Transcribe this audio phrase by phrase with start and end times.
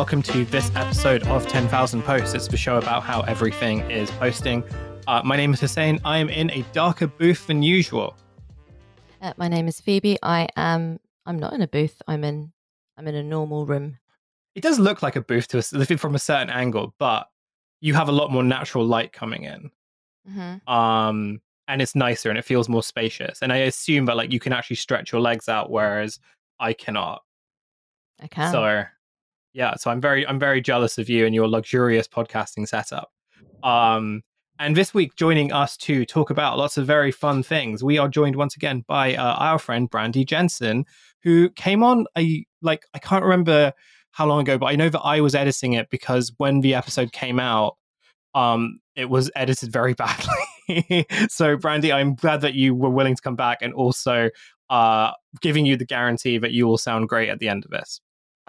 [0.00, 2.32] welcome to this episode of 10,000 Posts.
[2.32, 4.64] It's the show about how everything is posting.
[5.06, 6.00] Uh, my name is Hussein.
[6.06, 8.16] I am in a darker booth than usual.
[9.20, 10.16] Uh, my name is Phoebe.
[10.22, 11.00] I am.
[11.26, 12.00] I'm not in a booth.
[12.08, 12.50] I'm in.
[12.96, 13.98] I'm in a normal room.
[14.54, 17.28] It does look like a booth to us living from a certain angle, but
[17.82, 19.70] you have a lot more natural light coming in.
[20.26, 20.72] Mm-hmm.
[20.72, 23.40] Um, and it's nicer and it feels more spacious.
[23.42, 26.18] And I assume that like you can actually stretch your legs out, whereas
[26.58, 27.20] I cannot.
[28.18, 28.50] I can.
[28.50, 28.84] So
[29.52, 33.10] yeah, so I'm very I'm very jealous of you and your luxurious podcasting setup.
[33.62, 34.22] Um,
[34.58, 38.08] and this week, joining us to talk about lots of very fun things, we are
[38.08, 40.84] joined once again by uh, our friend Brandy Jensen,
[41.22, 43.72] who came on a like I can't remember
[44.12, 47.12] how long ago, but I know that I was editing it because when the episode
[47.12, 47.76] came out,
[48.34, 49.94] um, it was edited very
[50.68, 51.06] badly.
[51.28, 54.30] so, Brandy, I'm glad that you were willing to come back and also
[54.68, 58.00] uh, giving you the guarantee that you will sound great at the end of this.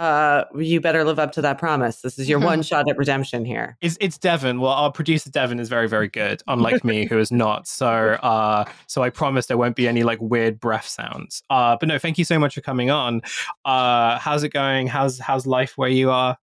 [0.01, 2.01] Uh, you better live up to that promise.
[2.01, 3.77] This is your one shot at redemption here.
[3.81, 4.59] It's it's Devon.
[4.59, 7.67] Well, our producer Devon is very very good, unlike me, who is not.
[7.67, 7.87] So,
[8.23, 11.43] uh, so I promise there won't be any like weird breath sounds.
[11.51, 13.21] Uh, but no, thank you so much for coming on.
[13.63, 14.87] Uh, how's it going?
[14.87, 16.35] How's how's life where you are?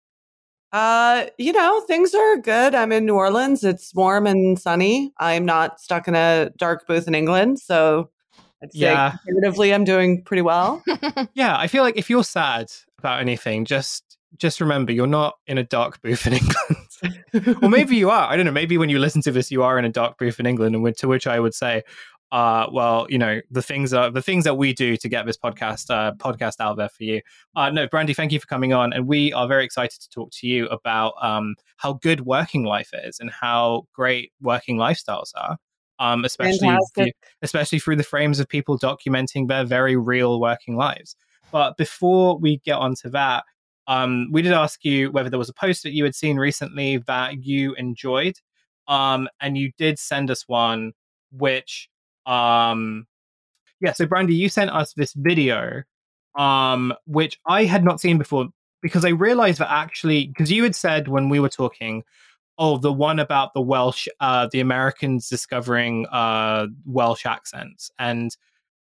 [0.72, 2.76] Uh, you know, things are good.
[2.76, 3.64] I'm in New Orleans.
[3.64, 5.14] It's warm and sunny.
[5.18, 8.12] I'm not stuck in a dark booth in England, so
[8.64, 9.12] I'd say Yeah.
[9.26, 10.84] comparatively, I'm doing pretty well.
[11.34, 12.68] Yeah, I feel like if you're sad
[13.00, 16.34] about anything, just just remember you're not in a dark booth in
[17.34, 17.58] England.
[17.64, 18.28] or maybe you are.
[18.30, 18.52] I don't know.
[18.52, 20.98] Maybe when you listen to this, you are in a dark booth in England, and
[20.98, 21.84] to which I would say,
[22.32, 25.38] uh, well, you know, the things are the things that we do to get this
[25.38, 27.22] podcast uh, podcast out there for you.
[27.56, 30.30] Uh, no, Brandy, thank you for coming on, and we are very excited to talk
[30.32, 35.58] to you about um, how good working life is and how great working lifestyles are.
[36.00, 37.16] Um, especially Fantastic.
[37.42, 41.16] especially through the frames of people documenting their very real working lives.
[41.52, 43.44] But before we get onto that,
[43.88, 46.98] um, we did ask you whether there was a post that you had seen recently
[47.08, 48.36] that you enjoyed.
[48.88, 50.94] Um, and you did send us one,
[51.32, 51.90] which,
[52.26, 53.08] um,
[53.82, 55.84] yeah, so Brandy, you sent us this video,
[56.36, 58.48] um, which I had not seen before
[58.82, 62.04] because I realized that actually, because you had said when we were talking,
[62.58, 67.92] oh, the one about the Welsh, uh, the Americans discovering uh, Welsh accents.
[68.00, 68.36] And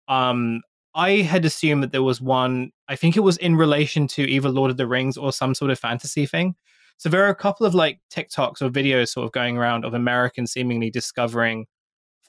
[0.07, 0.61] um,
[0.93, 4.49] I had assumed that there was one, I think it was in relation to either
[4.49, 6.55] Lord of the Rings or some sort of fantasy thing.
[6.97, 9.93] So there are a couple of like TikToks or videos sort of going around of
[9.93, 11.65] Americans seemingly discovering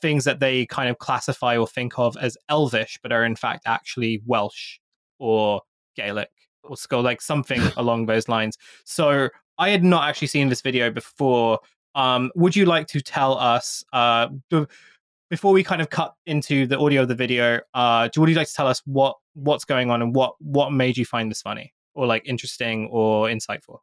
[0.01, 3.63] things that they kind of classify or think of as Elvish, but are in fact
[3.67, 4.79] actually Welsh
[5.19, 5.63] or
[5.95, 6.31] Gaelic
[6.65, 8.59] or Skull, like something along those lines.
[8.85, 9.29] So
[9.59, 11.61] I had not actually seen this video before.
[11.95, 14.29] Um, would you like to tell us uh,
[15.31, 17.61] before we kind of cut into the audio of the video?
[17.75, 20.73] Uh, do would you like to tell us what what's going on and what what
[20.73, 23.79] made you find this funny or like interesting or insightful?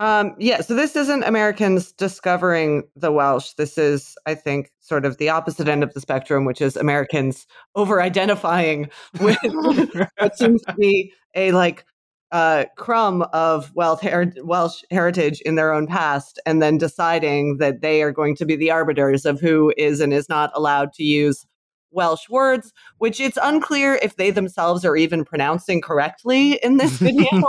[0.00, 3.52] Um, yeah, so this isn't Americans discovering the Welsh.
[3.52, 7.46] This is, I think, sort of the opposite end of the spectrum, which is Americans
[7.74, 8.88] over identifying
[9.20, 9.36] with
[10.18, 11.84] what seems to be a like
[12.32, 17.80] uh, crumb of Welsh, her- Welsh heritage in their own past, and then deciding that
[17.80, 21.04] they are going to be the arbiters of who is and is not allowed to
[21.04, 21.46] use
[21.90, 27.40] Welsh words, which it's unclear if they themselves are even pronouncing correctly in this video.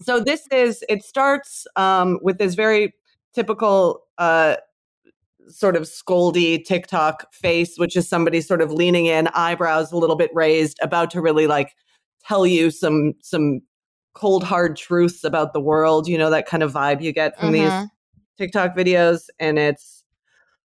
[0.00, 2.94] so this is it starts um, with this very
[3.34, 4.56] typical uh,
[5.48, 10.16] sort of scoldy TikTok face, which is somebody sort of leaning in, eyebrows a little
[10.16, 11.74] bit raised, about to really like
[12.26, 13.60] tell you some some
[14.14, 16.06] cold hard truths about the world.
[16.08, 17.90] You know that kind of vibe you get from these Mhm.
[18.38, 20.04] TikTok videos, and it's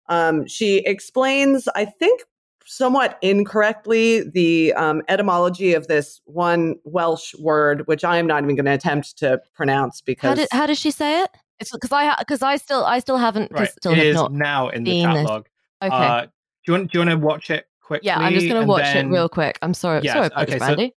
[0.08, 2.22] um, she explains, I think,
[2.66, 8.56] somewhat incorrectly the um, etymology of this one Welsh word, which I am not even
[8.56, 11.32] going to attempt to pronounce How because did how does she say it?
[11.60, 14.84] It's because I because I still I still haven't right, still it is now in
[14.84, 15.46] the catalog.
[15.82, 15.96] Okay.
[15.96, 16.30] Uh, do
[16.68, 18.08] you want do you want to watch it quickly?
[18.08, 19.60] yeah, I'm just gonna watch then it real quick.
[19.62, 20.04] I'm sorry.
[20.04, 20.92] Yes, sorry okay, so-.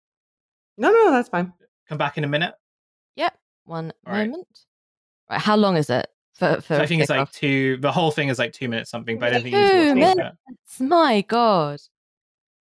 [0.77, 1.53] No, no, that's fine.
[1.87, 2.53] Come back in a minute.
[3.15, 3.37] Yep.
[3.65, 4.27] One All right.
[4.27, 4.47] moment.
[5.29, 6.07] Right, how long is it?
[6.33, 7.33] For, for So I think it's like kickoff?
[7.33, 7.77] two.
[7.77, 9.69] The whole thing is like two minutes something, but I don't think Two you need
[9.69, 10.33] to watch all of it.
[10.47, 10.79] minutes.
[10.79, 11.79] My God,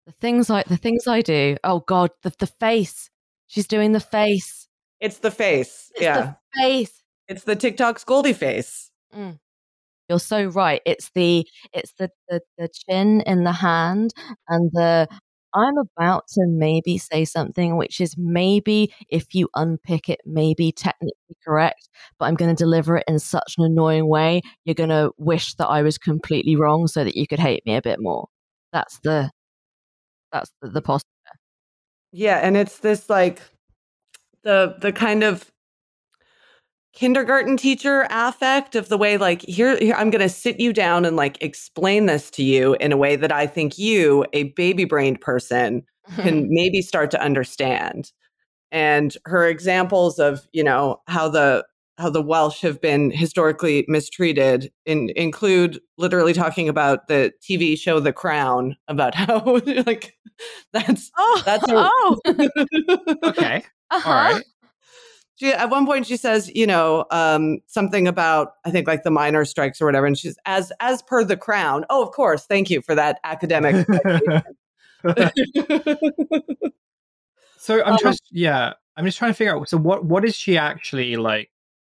[0.06, 1.58] the things I the things I do.
[1.64, 3.10] Oh God, the the face.
[3.48, 4.68] She's doing the face.
[5.00, 5.92] It's the face.
[5.96, 7.04] It's yeah, the face.
[7.28, 8.92] it's the TikTok scoldy face.
[9.16, 9.40] Mm.
[10.10, 10.82] You're so right.
[10.86, 14.14] It's the it's the, the the chin in the hand
[14.50, 15.08] and the
[15.54, 21.14] I'm about to maybe say something which is maybe if you unpick it maybe technically
[21.46, 21.90] correct,
[22.20, 25.56] but I'm going to deliver it in such an annoying way you're going to wish
[25.56, 28.28] that I was completely wrong so that you could hate me a bit more.
[28.72, 29.32] That's the
[30.32, 31.08] that's the, the posture.
[32.12, 33.42] Yeah, and it's this like
[34.44, 35.52] the the kind of
[36.94, 41.06] kindergarten teacher affect of the way like here, here I'm going to sit you down
[41.06, 44.86] and like explain this to you in a way that I think you, a baby
[44.86, 45.84] brained person,
[46.16, 48.12] can maybe start to understand.
[48.72, 51.66] And her examples of, you know, how the
[51.98, 58.00] how the Welsh have been historically mistreated in, include literally talking about the TV show
[58.00, 60.18] The Crown about how like
[60.74, 62.18] that's oh, that's a, oh.
[63.24, 63.64] Okay.
[63.92, 64.10] uh-huh.
[64.10, 64.44] All right.
[65.42, 69.10] She at one point she says you know um, something about i think like the
[69.10, 72.70] miner strikes or whatever and she's as as per the crown oh of course thank
[72.70, 73.88] you for that academic
[77.58, 79.68] so I'm Um, just yeah, I'm just trying to figure out.
[79.68, 81.50] So what what is she actually like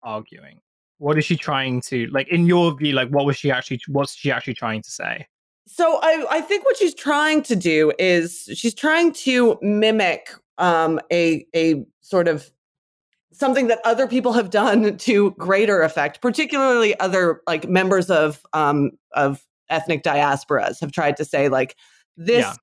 [0.03, 0.61] arguing?
[0.99, 2.93] What is she trying to like in your view?
[2.93, 3.81] Like what was she actually?
[3.87, 5.27] What's she actually trying to say?
[5.65, 10.99] so I, I think what she's trying to do is she's trying to mimic um,
[11.11, 12.51] a a sort of
[13.33, 18.91] something that other people have done to greater effect particularly other like members of um,
[19.13, 21.75] of ethnic diasporas have tried to say like
[22.17, 22.53] this Yeah.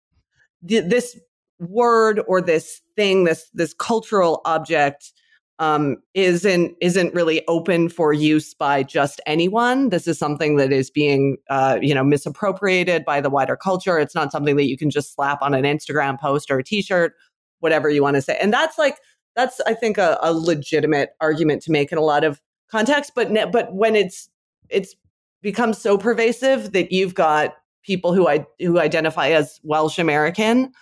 [0.68, 1.18] th- this
[1.58, 5.12] word or this thing this this cultural object
[5.58, 9.90] um, isn't isn't really open for use by just anyone.
[9.90, 13.98] This is something that is being uh, you know misappropriated by the wider culture.
[13.98, 17.12] It's not something that you can just slap on an Instagram post or a T-shirt,
[17.58, 18.38] whatever you want to say.
[18.40, 18.96] And that's like
[19.36, 22.40] that's I think a, a legitimate argument to make in a lot of
[22.70, 23.12] contexts.
[23.14, 24.28] But ne- but when it's
[24.68, 24.94] it's
[25.42, 30.72] become so pervasive that you've got people who I who identify as Welsh American.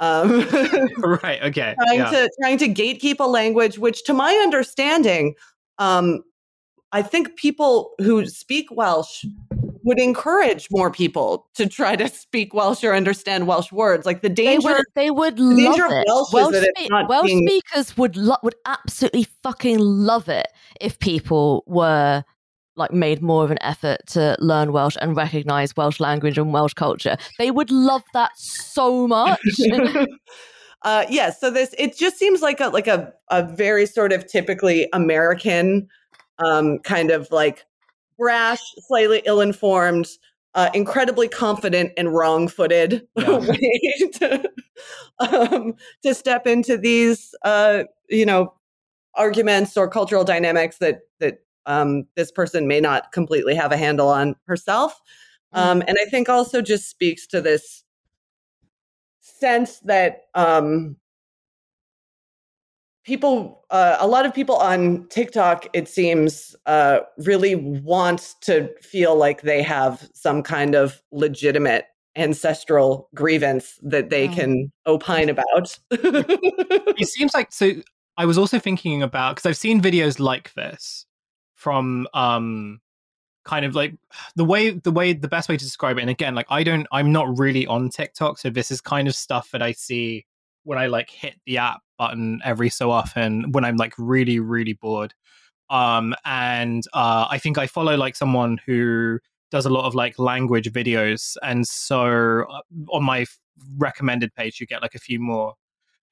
[0.00, 0.46] Um,
[0.98, 1.42] right.
[1.42, 1.74] Okay.
[1.84, 2.10] trying yeah.
[2.10, 5.34] to trying to gatekeep a language which to my understanding
[5.78, 6.22] um
[6.92, 9.24] i think people who speak welsh
[9.88, 14.28] would encourage more people to try to speak welsh or understand welsh words like the
[14.28, 16.04] They danger would, they would danger love it.
[16.06, 20.46] Welsh Welsh, that it's not Welsh being- speakers would lo- would absolutely fucking love it
[20.80, 22.22] if people were
[22.76, 26.74] like made more of an effort to learn Welsh and recognize Welsh language and Welsh
[26.74, 27.16] culture.
[27.36, 29.40] They would love that so much.
[30.82, 34.24] uh yeah so this it just seems like a like a a very sort of
[34.28, 35.88] typically american
[36.38, 37.64] um kind of like
[38.18, 40.08] brash slightly ill-informed
[40.54, 43.38] uh incredibly confident and wrong-footed Yeah.
[43.38, 44.50] way to,
[45.20, 48.54] um, to step into these uh you know
[49.14, 54.08] arguments or cultural dynamics that that um this person may not completely have a handle
[54.08, 55.00] on herself
[55.52, 57.84] um and i think also just speaks to this
[59.20, 60.96] sense that um,
[63.04, 69.16] people, uh, a lot of people on TikTok, it seems, uh, really want to feel
[69.16, 71.86] like they have some kind of legitimate
[72.16, 74.34] ancestral grievance that they Mm.
[74.34, 75.78] can opine about.
[75.90, 77.72] it seems like so
[78.16, 81.06] i was also thinking about because i've seen videos like this
[81.54, 82.80] from um
[83.44, 83.94] kind of like
[84.36, 86.86] the way the way the best way to describe it and again like i don't
[86.90, 90.26] i'm not really on tiktok so this is kind of stuff that i see
[90.68, 94.74] when i like hit the app button every so often when i'm like really really
[94.74, 95.14] bored
[95.70, 99.18] um and uh i think i follow like someone who
[99.50, 102.60] does a lot of like language videos and so uh,
[102.90, 103.24] on my
[103.76, 105.54] recommended page you get like a few more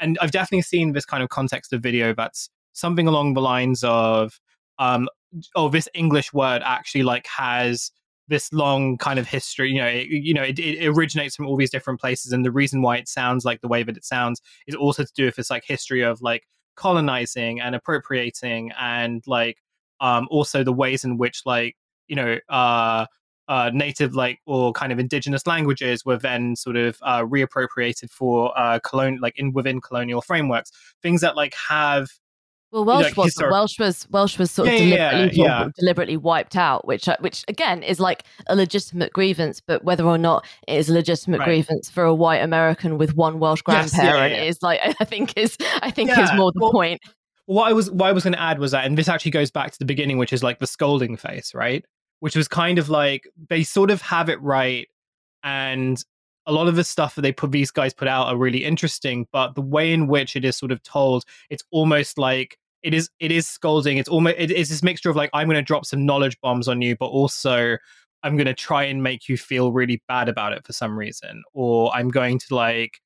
[0.01, 3.83] and I've definitely seen this kind of context of video that's something along the lines
[3.85, 4.39] of,
[4.79, 5.09] um,
[5.55, 7.91] oh, this English word actually like has
[8.29, 9.71] this long kind of history.
[9.71, 12.51] You know, it, you know, it, it originates from all these different places, and the
[12.51, 15.37] reason why it sounds like the way that it sounds is also to do with
[15.37, 16.45] this like history of like
[16.77, 19.59] colonizing and appropriating, and like
[20.01, 21.77] um, also the ways in which like
[22.09, 22.39] you know.
[22.49, 23.07] Uh,
[23.49, 28.53] uh, native like or kind of indigenous languages were then sort of uh, reappropriated for
[28.59, 30.73] uh, colon like in within colonial frameworks.
[31.01, 32.09] Things that like have
[32.77, 35.69] Well, Welsh like, was historic- Welsh was Welsh was sort of Yeah, yeah, deliberately yeah.
[35.79, 40.19] deliberately wiped out, which uh, which again is like a legitimate grievance, but whether or
[40.19, 41.47] not it is a legitimate Right.
[41.47, 44.43] grievance for a white American with one Welsh Yes, yeah, grandparent yeah.
[44.43, 47.01] is like I think is I think is more the well- point.
[47.47, 49.51] what I was what I was going to add was that, and this actually goes
[49.51, 51.83] back to the beginning, which is like the scolding face, right?
[52.21, 54.87] Which was kind of like they sort of have it right,
[55.45, 56.03] and
[56.49, 59.27] a lot of the stuff that they put these guys put out are really interesting,
[59.33, 62.57] but the way in which it is sort of told, it's almost like
[62.87, 63.99] it is it is scolding.
[63.99, 66.69] It's almost it is this mixture of like I'm going to drop some knowledge bombs
[66.69, 67.77] on you, but also
[68.23, 71.43] I'm going to try and make you feel really bad about it for some reason,
[71.53, 73.01] or I'm going to like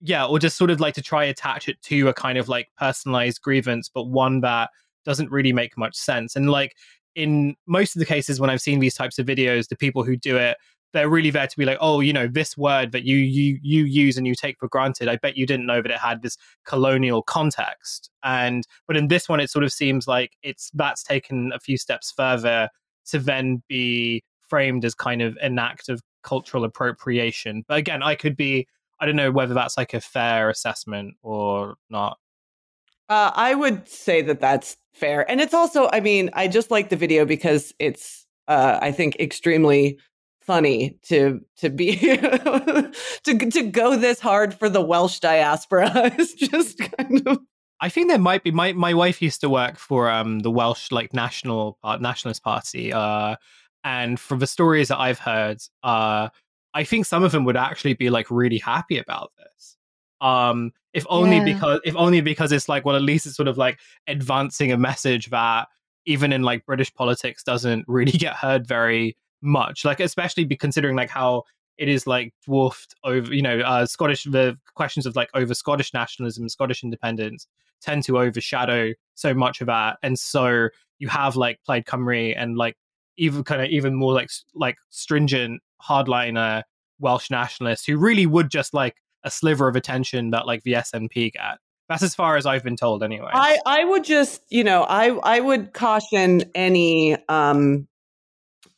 [0.00, 2.68] yeah, or just sort of like to try attach it to a kind of like
[2.76, 4.70] personalized grievance, but one that
[5.04, 6.34] doesn't really make much sense.
[6.34, 6.74] And like
[7.14, 10.16] in most of the cases when I've seen these types of videos, the people who
[10.16, 10.56] do it
[10.92, 13.84] they're really there to be like, oh, you know, this word that you you you
[13.84, 15.08] use and you take for granted.
[15.08, 18.10] I bet you didn't know that it had this colonial context.
[18.22, 21.76] And but in this one, it sort of seems like it's that's taken a few
[21.76, 22.68] steps further
[23.06, 27.64] to then be framed as kind of an act of cultural appropriation.
[27.68, 28.66] But again, I could be
[29.00, 32.18] I don't know whether that's like a fair assessment or not.
[33.08, 35.88] Uh, I would say that that's fair, and it's also.
[35.92, 38.26] I mean, I just like the video because it's.
[38.46, 39.98] Uh, I think extremely
[40.50, 45.92] funny to to be to to go this hard for the Welsh diaspora.
[46.18, 47.38] it's just kind of.
[47.80, 48.50] I think there might be.
[48.50, 52.92] My my wife used to work for um the Welsh like national uh, nationalist party.
[52.92, 53.36] Uh,
[53.84, 56.30] and from the stories that I've heard, uh,
[56.74, 59.76] I think some of them would actually be like really happy about this.
[60.20, 61.44] Um, if only yeah.
[61.44, 63.78] because if only because it's like well, at least it's sort of like
[64.08, 65.68] advancing a message that
[66.06, 69.84] even in like British politics doesn't really get heard very much.
[69.84, 71.44] Like especially be considering like how
[71.78, 75.92] it is like dwarfed over you know uh, Scottish the questions of like over Scottish
[75.94, 77.46] nationalism, Scottish independence
[77.80, 80.68] tend to overshadow so much of that, and so
[80.98, 82.76] you have like Plaid Cymru and like
[83.16, 86.62] even kind of even more like like stringent hardliner
[86.98, 91.32] Welsh nationalists who really would just like a sliver of attention that like the SNP
[91.32, 91.58] get.
[91.88, 93.30] That's as far as I've been told, anyway.
[93.32, 97.88] I I would just you know I I would caution any um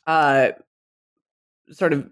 [0.07, 0.49] uh
[1.71, 2.09] sort of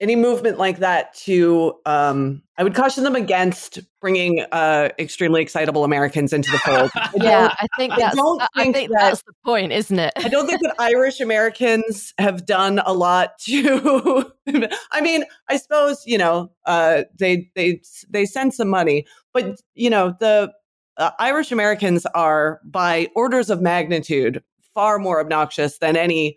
[0.00, 5.84] any movement like that to um, i would caution them against bringing uh, extremely excitable
[5.84, 6.90] americans into the fold.
[6.94, 9.98] I yeah i think that's, I, don't think, I think that, that's the point isn't
[9.98, 10.12] it?
[10.16, 14.32] I don't think that irish americans have done a lot to
[14.92, 19.90] i mean i suppose you know uh, they they they send some money but you
[19.90, 20.52] know the
[20.96, 24.42] uh, irish americans are by orders of magnitude
[24.74, 26.36] far more obnoxious than any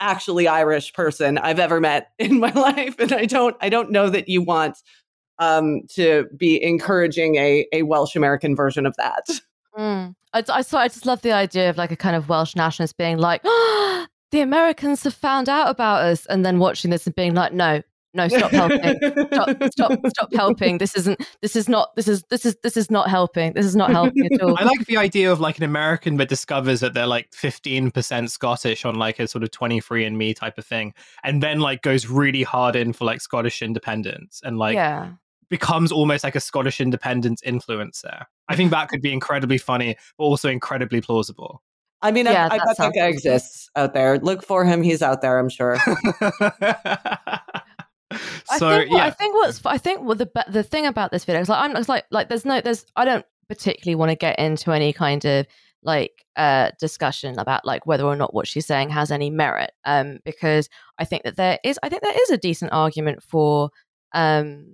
[0.00, 4.10] actually Irish person I've ever met in my life, and I don't I don't know
[4.10, 4.78] that you want
[5.38, 9.26] um, to be encouraging a a Welsh American version of that.
[9.76, 10.14] Mm.
[10.34, 12.96] I, I, so I just love the idea of like a kind of Welsh nationalist
[12.96, 17.14] being like, oh, the Americans have found out about us, and then watching this and
[17.14, 17.82] being like, no,
[18.14, 18.98] no stop helping
[19.32, 22.90] stop, stop stop helping this isn't this is not this is this is this is
[22.90, 25.64] not helping this is not helping at all i like the idea of like an
[25.64, 30.18] american that discovers that they're like 15% scottish on like a sort of 23 and
[30.18, 30.92] me type of thing
[31.24, 35.12] and then like goes really hard in for like scottish independence and like yeah
[35.52, 38.24] becomes almost like a Scottish independence influencer.
[38.48, 41.62] I think that could be incredibly funny, but also incredibly plausible.
[42.00, 44.18] I mean, yeah, I, I bet that guy exists out there.
[44.18, 45.38] Look for him; he's out there.
[45.38, 45.76] I'm sure.
[48.56, 49.06] so I think what, yeah.
[49.06, 51.76] I think what's I think what the the thing about this video is like I'm
[51.76, 55.24] it's like like there's no there's I don't particularly want to get into any kind
[55.24, 55.46] of
[55.82, 60.18] like uh discussion about like whether or not what she's saying has any merit um
[60.24, 63.70] because I think that there is I think there is a decent argument for
[64.12, 64.66] um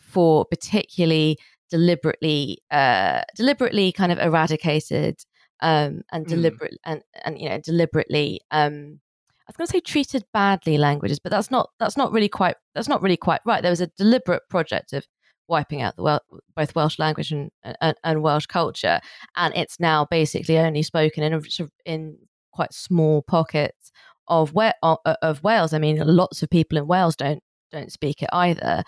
[0.00, 1.38] for particularly
[1.70, 5.18] deliberately uh deliberately kind of eradicated
[5.60, 6.28] um and mm.
[6.28, 6.78] deliberate mm.
[6.84, 9.00] and and you know deliberately um
[9.48, 12.88] was going to say treated badly languages, but that's not that's not really quite that's
[12.88, 13.62] not really quite right.
[13.62, 15.06] There was a deliberate project of
[15.48, 16.20] wiping out the well,
[16.56, 19.00] both Welsh language and, and, and, Welsh culture,
[19.36, 21.42] and it's now basically only spoken in
[21.84, 22.18] in
[22.52, 23.92] quite small pockets
[24.28, 25.72] of where of Wales.
[25.72, 28.84] I mean, lots of people in Wales don't don't speak it either,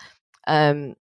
[0.47, 0.95] um,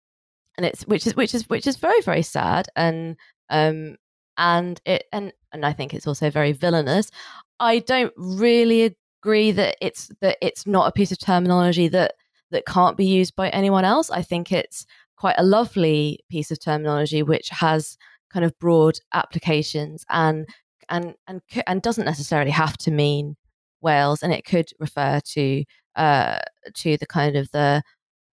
[0.57, 3.15] and it's which is which is which is very very sad and
[3.49, 3.95] um
[4.37, 7.11] and it and and I think it's also very villainous.
[7.59, 12.15] I don't really agree that it's that it's not a piece of terminology that
[12.51, 14.11] that can't be used by anyone else.
[14.11, 14.85] I think it's
[15.17, 17.97] quite a lovely piece of terminology which has
[18.31, 20.47] kind of broad applications and
[20.89, 23.35] and and and doesn't necessarily have to mean
[23.81, 25.63] Wales, and it could refer to
[25.95, 26.39] uh,
[26.75, 27.81] to the kind of the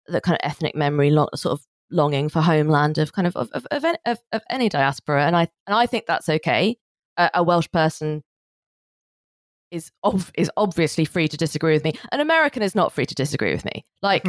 [0.06, 1.61] the kind of ethnic memory, sort of
[1.92, 3.66] longing for homeland of kind of of, of,
[4.06, 6.76] of, of any diaspora, and I and I think that's okay.
[7.16, 8.23] A, a Welsh person
[9.71, 11.93] is ov- is obviously free to disagree with me.
[12.12, 13.85] An American is not free to disagree with me.
[14.03, 14.25] Like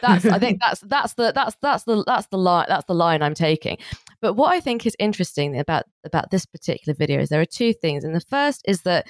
[0.00, 3.22] that's I think that's that's the that's that's the that's the line that's the line
[3.22, 3.78] I'm taking.
[4.20, 7.72] But what I think is interesting about about this particular video is there are two
[7.72, 8.04] things.
[8.04, 9.06] And the first is that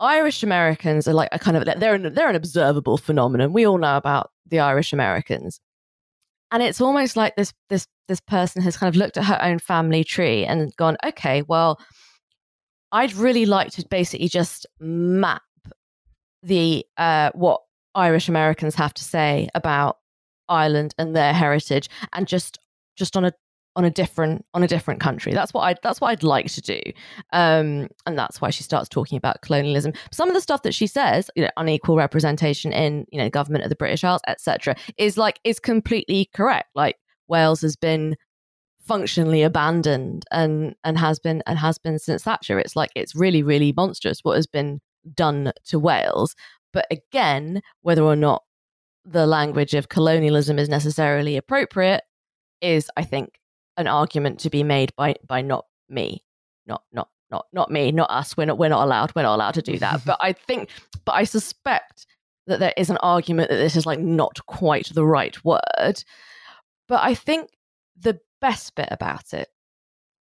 [0.00, 3.52] Irish Americans are like a kind of they're an, they're an observable phenomenon.
[3.52, 5.60] We all know about the Irish Americans.
[6.52, 9.60] And it's almost like this this this person has kind of looked at her own
[9.60, 11.78] family tree and gone, okay, well,
[12.92, 15.42] I'd really like to basically just map
[16.42, 17.62] the uh, what
[17.94, 19.98] Irish Americans have to say about
[20.48, 22.58] Ireland and their heritage, and just
[22.96, 23.32] just on a
[23.76, 25.32] on a different on a different country.
[25.32, 26.80] That's what I that's what I'd like to do,
[27.32, 29.92] um, and that's why she starts talking about colonialism.
[30.12, 33.64] Some of the stuff that she says, you know, unequal representation in you know government
[33.64, 36.68] of the British Isles, etc., is like is completely correct.
[36.74, 36.96] Like
[37.28, 38.16] Wales has been
[38.90, 42.58] functionally abandoned and and has been and has been since Thatcher.
[42.58, 44.80] It's like it's really really monstrous what has been
[45.14, 46.34] done to Wales.
[46.72, 48.42] But again, whether or not
[49.04, 52.02] the language of colonialism is necessarily appropriate
[52.60, 53.38] is, I think,
[53.76, 56.24] an argument to be made by by not me,
[56.66, 58.36] not not not not me, not us.
[58.36, 59.14] We're not we're not allowed.
[59.14, 60.04] We're not allowed to do that.
[60.10, 60.68] but I think,
[61.04, 62.06] but I suspect
[62.48, 66.02] that there is an argument that this is like not quite the right word.
[66.88, 67.50] But I think
[67.96, 69.48] the best bit about it,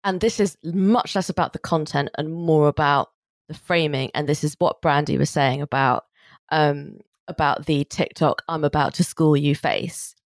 [0.05, 3.09] and this is much less about the content and more about
[3.49, 6.05] the framing, and this is what Brandy was saying about
[6.51, 10.17] um, about the TikTok "I'm about to school you" face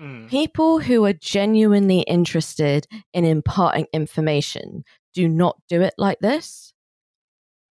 [0.00, 0.28] Mm.
[0.28, 6.72] People who are genuinely interested in imparting information do not do it like this.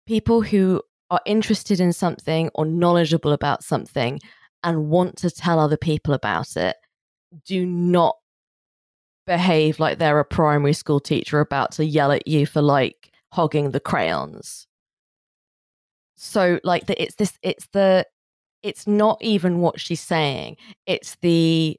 [0.06, 4.20] People who are interested in something or knowledgeable about something
[4.62, 6.76] and want to tell other people about it
[7.46, 8.16] do not
[9.26, 13.70] behave like they're a primary school teacher about to yell at you for like hogging
[13.70, 14.66] the crayons.
[16.16, 18.06] So like the, it's this it's the
[18.62, 20.56] it's not even what she's saying.
[20.86, 21.78] It's the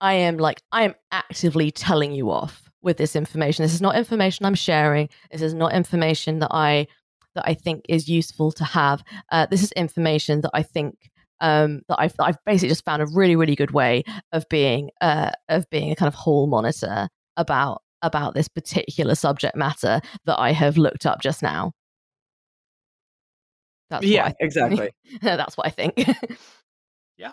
[0.00, 3.62] I am like, I am actively telling you off with this information.
[3.62, 5.08] This is not information I'm sharing.
[5.30, 6.86] This is not information that I
[7.34, 9.02] that I think is useful to have.
[9.32, 13.06] Uh, this is information that I think um, that I've I've basically just found a
[13.06, 17.82] really really good way of being uh, of being a kind of hall monitor about
[18.02, 21.72] about this particular subject matter that I have looked up just now.
[23.90, 24.90] That's yeah, exactly.
[25.22, 25.94] That's what I think.
[27.16, 27.32] Yeah,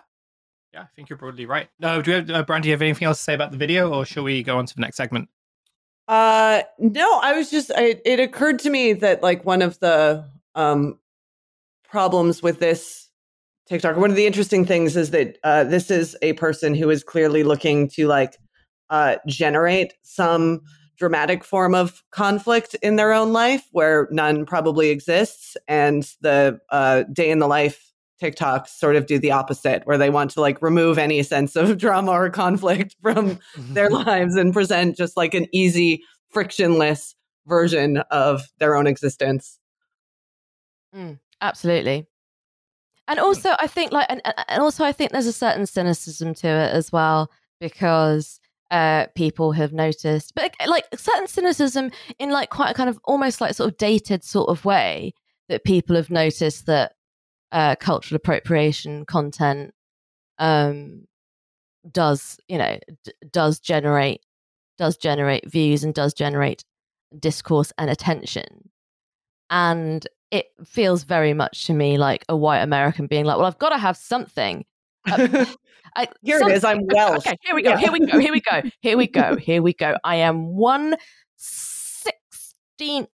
[0.72, 1.68] yeah, I think you're broadly right.
[1.78, 3.56] No, do you have, uh, Brand, do you have anything else to say about the
[3.56, 5.28] video, or shall we go on to the next segment?
[6.08, 10.28] Uh, no, I was just, I, it occurred to me that like one of the
[10.54, 10.98] um
[11.84, 13.01] problems with this
[13.68, 17.04] TikTok, one of the interesting things is that uh, this is a person who is
[17.04, 18.36] clearly looking to like
[18.90, 20.60] uh, generate some
[20.98, 27.04] dramatic form of conflict in their own life where none probably exists, and the uh,
[27.12, 30.60] day in the life TikToks sort of do the opposite, where they want to like
[30.62, 33.38] remove any sense of drama or conflict from
[33.70, 37.14] their lives and present just like an easy, frictionless
[37.46, 39.58] version of their own existence.
[40.94, 42.06] Mm, absolutely.
[43.08, 46.46] And also, I think like, and, and also, I think there's a certain cynicism to
[46.46, 52.70] it as well because uh, people have noticed, but like certain cynicism in like quite
[52.70, 55.12] a kind of almost like sort of dated sort of way
[55.48, 56.92] that people have noticed that
[57.50, 59.74] uh, cultural appropriation content
[60.38, 61.06] um,
[61.90, 64.22] does you know d- does generate
[64.78, 66.64] does generate views and does generate
[67.18, 68.70] discourse and attention.
[69.50, 73.58] And it feels very much to me like a white american being like well i've
[73.58, 74.64] got to have something
[75.10, 75.44] uh,
[75.96, 77.76] I, here it is i'm welsh okay here we go yeah.
[77.76, 80.96] here we go here we go here we go here we go i am one
[81.36, 83.08] sixteenth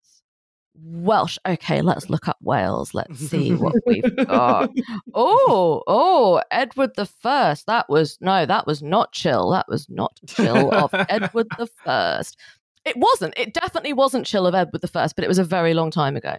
[0.80, 1.40] Welsh.
[1.44, 2.94] Okay, let's look up Wales.
[2.94, 4.70] Let's see what we've got.
[5.16, 7.66] Oh, oh, Edward the First.
[7.66, 9.50] That was no, that was not chill.
[9.50, 12.38] That was not chill of Edward the First.
[12.86, 13.34] It wasn't.
[13.38, 16.16] It definitely wasn't chill of Edward the First, but it was a very long time
[16.16, 16.38] ago.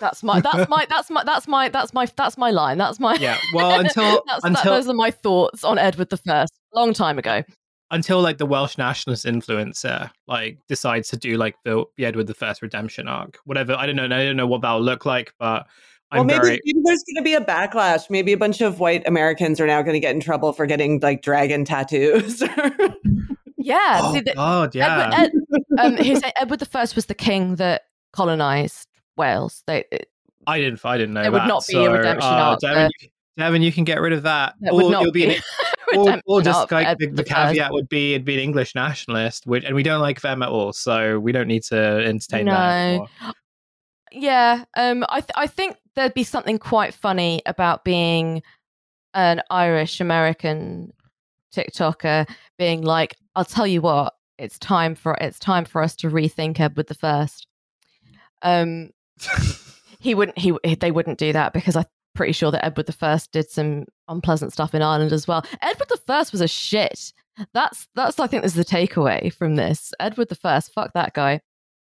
[0.00, 2.78] That's my that's my that's my that's my that's my that's my line.
[2.78, 3.38] That's my yeah.
[3.54, 6.52] Well, until until that, those are my thoughts on Edward the First.
[6.74, 7.42] Long time ago
[7.92, 12.34] until like the Welsh nationalist influencer like decides to do like the, the Edward the
[12.34, 13.74] First redemption arc, whatever.
[13.74, 14.04] I don't know.
[14.04, 15.66] I don't know what that'll look like, but
[16.10, 16.60] I'm well, maybe, very...
[16.64, 18.10] maybe there's going to be a backlash.
[18.10, 21.00] Maybe a bunch of white Americans are now going to get in trouble for getting
[21.00, 22.40] like dragon tattoos.
[23.58, 24.00] yeah.
[24.02, 25.10] Oh, the, God, yeah.
[25.14, 27.82] Edward, Ed, um, his, Edward the First was the king that
[28.12, 29.62] colonized Wales.
[29.66, 29.84] They,
[30.46, 30.84] I didn't.
[30.84, 31.22] I didn't know.
[31.22, 32.60] There would not be so, a redemption uh, arc.
[32.60, 34.54] Devon, you, Devon, you can get rid of that.
[34.70, 35.42] Or you'll be, be an,
[35.96, 39.64] or, or just like the, the caveat would be it'd be an English nationalist, which,
[39.64, 42.52] and we don't like them at all, so we don't need to entertain no.
[42.52, 42.88] that.
[42.88, 43.08] Anymore.
[44.10, 48.42] Yeah, um, I th- I think there'd be something quite funny about being
[49.14, 50.92] an Irish American
[51.54, 56.10] TikToker being like, "I'll tell you what, it's time for it's time for us to
[56.10, 57.46] rethink Edward the First.
[58.42, 58.90] Um,
[60.00, 63.32] he wouldn't he they wouldn't do that because I'm pretty sure that Edward the First
[63.32, 65.44] did some unpleasant stuff in Ireland as well.
[65.60, 67.12] Edward the First was a shit.
[67.54, 69.92] That's that's I think this is the takeaway from this.
[70.00, 71.40] Edward the First, fuck that guy.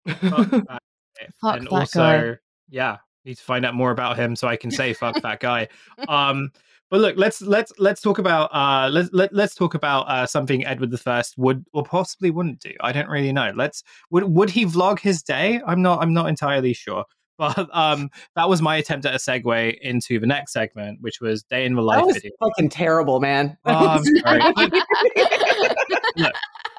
[0.07, 0.83] fuck that,
[1.40, 2.38] fuck and that also, guy.
[2.69, 5.69] yeah, need to find out more about him so I can say fuck that guy.
[6.09, 6.51] Um,
[6.90, 10.66] but look, let's let's let's talk about uh let's let, let's talk about uh something
[10.66, 12.73] Edward the First would or possibly wouldn't do.
[12.81, 13.53] I don't really know.
[13.55, 15.61] Let's would would he vlog his day?
[15.66, 17.05] I'm not I'm not entirely sure.
[17.40, 21.42] But um, that was my attempt at a segue into the next segment, which was
[21.42, 22.31] day in the life that was video.
[22.38, 23.57] fucking terrible, man.
[23.64, 24.40] Oh, sorry.
[26.16, 26.35] look,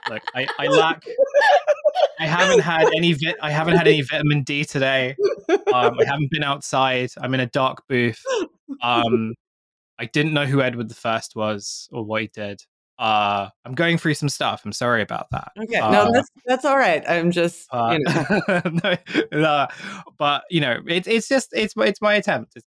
[0.09, 1.03] look, I, I lack.
[2.19, 3.13] I haven't had any.
[3.13, 5.15] Vi- I haven't had any vitamin D today.
[5.49, 7.09] Um, I haven't been outside.
[7.19, 8.21] I'm in a dark booth.
[8.83, 9.33] Um,
[9.97, 12.61] I didn't know who Edward the First was or what he did.
[13.01, 14.61] Uh, I'm going through some stuff.
[14.63, 15.51] I'm sorry about that.
[15.59, 17.03] Okay, Uh, no, that's that's all right.
[17.09, 18.97] I'm just, uh, you know, no,
[19.31, 19.67] no,
[20.19, 22.57] but you know, it's it's just it's it's my attempt.
[22.57, 22.67] It's-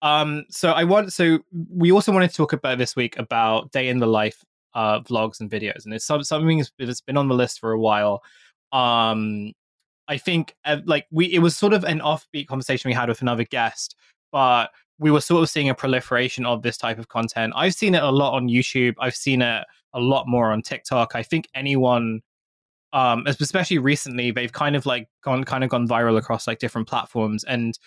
[0.00, 1.38] um, so I want so
[1.70, 4.42] we also wanted to talk about this week about day in the life
[4.74, 7.78] uh vlogs and videos, and it's some, something that's been on the list for a
[7.78, 8.22] while.
[8.72, 9.52] Um,
[10.08, 13.20] I think uh, like we it was sort of an offbeat conversation we had with
[13.20, 13.96] another guest,
[14.32, 17.52] but we were sort of seeing a proliferation of this type of content.
[17.56, 18.94] I've seen it a lot on YouTube.
[19.00, 21.14] I've seen it a lot more on TikTok.
[21.14, 22.20] I think anyone
[22.92, 26.86] um especially recently they've kind of like gone kind of gone viral across like different
[26.86, 27.78] platforms and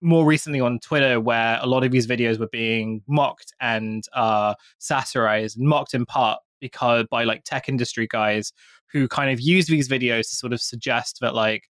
[0.00, 4.54] more recently on Twitter where a lot of these videos were being mocked and uh
[4.78, 8.52] satirized mocked in part because by like tech industry guys
[8.90, 11.68] who kind of use these videos to sort of suggest that like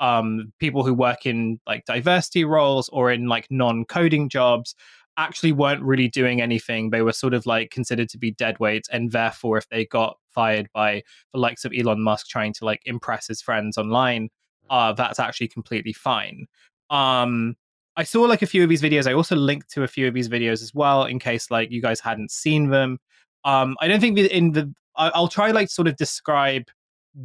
[0.00, 4.74] um people who work in like diversity roles or in like non-coding jobs
[5.16, 8.88] actually weren't really doing anything they were sort of like considered to be dead weights
[8.90, 12.80] and therefore if they got fired by the likes of Elon Musk trying to like
[12.84, 14.28] impress his friends online,
[14.68, 16.46] uh, that's actually completely fine.
[16.88, 17.56] Um,
[17.96, 19.08] I saw like a few of these videos.
[19.08, 21.82] I also linked to a few of these videos as well in case like you
[21.82, 22.98] guys hadn't seen them.
[23.44, 26.64] Um, I don't think in the I'll try like sort of describe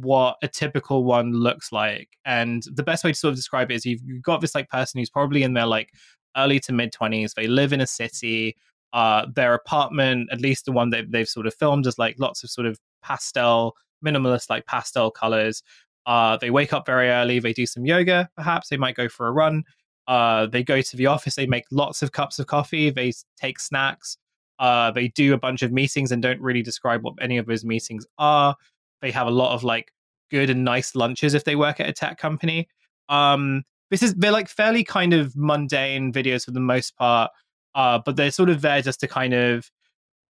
[0.00, 3.76] what a typical one looks like, and the best way to sort of describe it
[3.76, 5.90] is you've, got this like person who's probably in their like
[6.36, 7.34] early to mid twenties.
[7.34, 8.56] They live in a city.
[8.92, 12.42] Uh, their apartment, at least the one that they've sort of filmed, is like lots
[12.44, 15.62] of sort of pastel, minimalist like pastel colors.
[16.06, 17.38] Uh, they wake up very early.
[17.38, 18.68] They do some yoga, perhaps.
[18.68, 19.64] They might go for a run.
[20.06, 21.34] Uh, they go to the office.
[21.34, 22.90] They make lots of cups of coffee.
[22.90, 24.16] They take snacks.
[24.58, 27.64] Uh, they do a bunch of meetings and don't really describe what any of those
[27.64, 28.56] meetings are.
[29.02, 29.92] They have a lot of like
[30.30, 32.68] good and nice lunches if they work at a tech company.
[33.08, 37.30] Um, this is they're like fairly kind of mundane videos for the most part,
[37.74, 39.70] uh, but they're sort of there just to kind of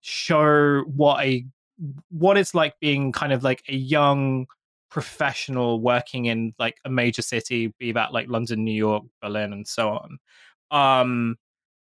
[0.02, 1.44] show what a
[2.10, 4.46] what it's like being kind of like a young
[4.90, 9.66] professional working in like a major city, be that like London, New York, Berlin, and
[9.66, 10.18] so on.
[10.70, 11.36] Um,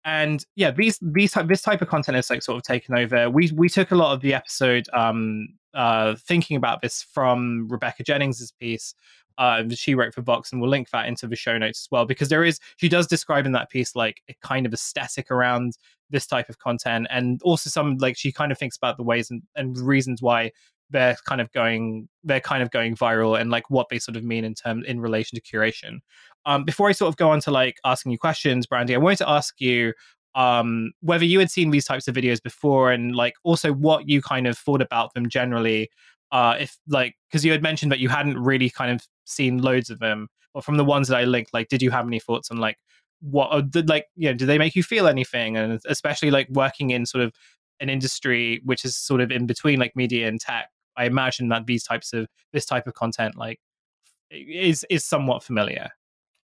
[0.06, 3.30] and yeah, these these type this type of content is like sort of taken over.
[3.30, 8.04] We we took a lot of the episode um uh thinking about this from Rebecca
[8.04, 8.94] Jennings's piece.
[9.38, 12.06] Uh, she wrote for Vox, and we'll link that into the show notes as well
[12.06, 15.78] because there is she does describe in that piece like a kind of aesthetic around
[16.10, 19.30] this type of content, and also some like she kind of thinks about the ways
[19.30, 20.52] and, and reasons why
[20.90, 24.24] they're kind of going they're kind of going viral and like what they sort of
[24.24, 26.00] mean in terms in relation to curation.
[26.46, 29.18] Um, before I sort of go on to like asking you questions, Brandy, I wanted
[29.18, 29.94] to ask you
[30.36, 34.22] um, whether you had seen these types of videos before and like also what you
[34.22, 35.90] kind of thought about them generally.
[36.32, 39.90] Uh, if like because you had mentioned that you hadn't really kind of seen loads
[39.90, 42.52] of them, but from the ones that I linked, like, did you have any thoughts
[42.52, 42.78] on like
[43.22, 46.92] what did like you know do they make you feel anything and especially like working
[46.92, 47.34] in sort of
[47.80, 51.66] an industry which is sort of in between like media and tech i imagine that
[51.66, 53.60] these types of this type of content like
[54.30, 55.90] is is somewhat familiar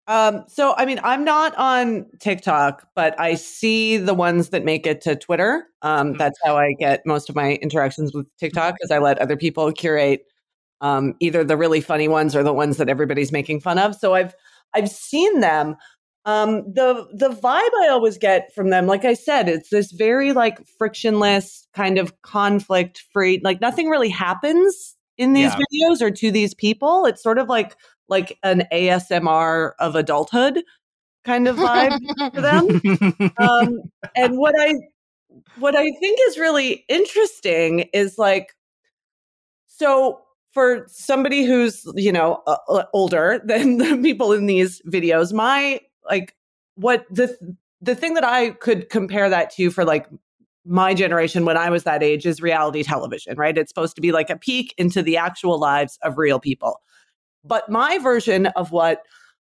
[0.08, 4.88] Um, so I mean, I'm not on TikTok, but I see the ones that make
[4.88, 5.66] it to Twitter.
[5.82, 6.18] Um, Mhm.
[6.18, 9.72] that's how I get most of my interactions with TikTok because I let other people
[9.74, 10.22] curate
[10.82, 13.96] um, either the really funny ones or the ones that everybody's making fun of.
[13.96, 14.34] So I've
[14.74, 15.76] I've seen them.
[16.26, 20.34] Um, the the vibe I always get from them, like I said, it's this very
[20.34, 23.40] like frictionless kind of conflict free.
[23.44, 25.56] Like nothing really happens in these Yeah.
[25.56, 27.06] videos or to these people.
[27.06, 27.76] It's sort of like
[28.10, 30.64] like an ASMR of adulthood
[31.26, 32.00] kind of vibe
[32.34, 33.32] for them.
[33.38, 33.82] Um,
[34.16, 34.74] and what I
[35.60, 38.56] what I think is really interesting is like
[39.68, 40.22] so
[40.54, 46.36] for somebody who's you know uh, older than the people in these videos my like
[46.76, 47.36] what the
[47.82, 50.08] the thing that I could compare that to for like
[50.66, 53.58] my generation when I was that age is reality television, right?
[53.58, 56.82] It's supposed to be like a peek into the actual lives of real people.
[57.48, 59.04] But my version of what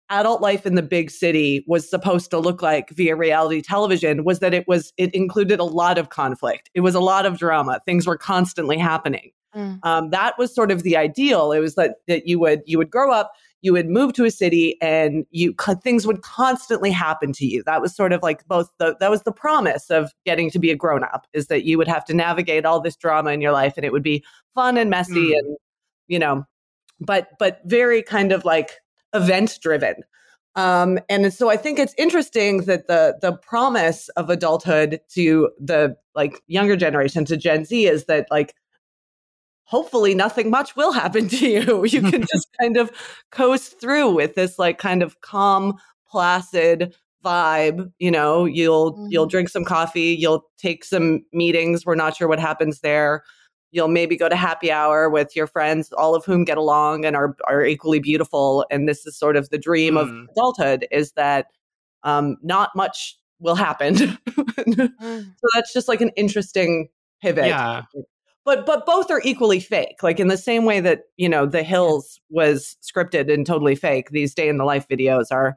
[0.09, 4.39] adult life in the big city was supposed to look like via reality television was
[4.39, 6.69] that it was it included a lot of conflict.
[6.73, 7.81] It was a lot of drama.
[7.85, 9.31] Things were constantly happening.
[9.55, 9.79] Mm.
[9.83, 11.51] Um, that was sort of the ideal.
[11.51, 14.31] It was that that you would you would grow up, you would move to a
[14.31, 17.63] city and you things would constantly happen to you.
[17.65, 20.71] That was sort of like both the that was the promise of getting to be
[20.71, 23.51] a grown up is that you would have to navigate all this drama in your
[23.51, 25.37] life and it would be fun and messy mm.
[25.37, 25.57] and
[26.07, 26.45] you know
[26.99, 28.71] but but very kind of like
[29.13, 29.95] event driven.
[30.55, 35.95] Um, and so I think it's interesting that the the promise of adulthood to the
[36.15, 38.55] like younger generation to Gen Z is that like
[39.67, 41.85] hopefully nothing much will happen to you.
[41.97, 42.91] You can just kind of
[43.31, 45.75] coast through with this like kind of calm,
[46.09, 47.91] placid vibe.
[47.99, 49.07] You know, you'll mm-hmm.
[49.09, 51.85] you'll drink some coffee, you'll take some meetings.
[51.85, 53.23] We're not sure what happens there.
[53.71, 57.15] You'll maybe go to happy hour with your friends, all of whom get along and
[57.15, 58.65] are are equally beautiful.
[58.71, 60.01] And this is sort of the dream mm.
[60.01, 61.47] of adulthood: is that
[62.03, 63.95] um, not much will happen.
[63.95, 64.97] mm.
[64.97, 66.89] So that's just like an interesting
[67.21, 67.47] pivot.
[67.47, 67.83] Yeah
[68.47, 71.61] but but both are equally fake like in the same way that you know the
[71.61, 75.55] hills was scripted and totally fake these day in the life videos are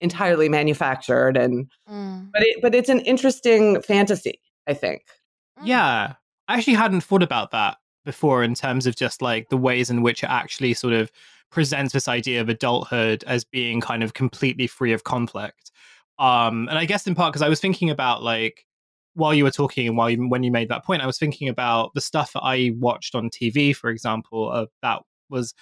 [0.00, 2.30] entirely manufactured and mm.
[2.30, 4.38] but it but it's an interesting fantasy
[4.68, 5.02] i think
[5.58, 5.66] mm.
[5.66, 6.12] yeah
[6.48, 10.02] i actually hadn't thought about that before in terms of just like the ways in
[10.02, 11.10] which it actually sort of
[11.50, 15.70] presents this idea of adulthood as being kind of completely free of conflict.
[16.18, 18.66] Um and i guess in part because i was thinking about like
[19.16, 21.48] while you were talking and while you, when you made that point, I was thinking
[21.48, 25.54] about the stuff that I watched on TV, for example, uh, that was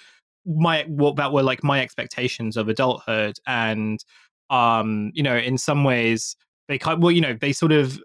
[0.45, 4.05] my what that were like my expectations of adulthood, and
[4.51, 6.37] um, you know, in some ways
[6.69, 8.03] they kind well, you know, they sort of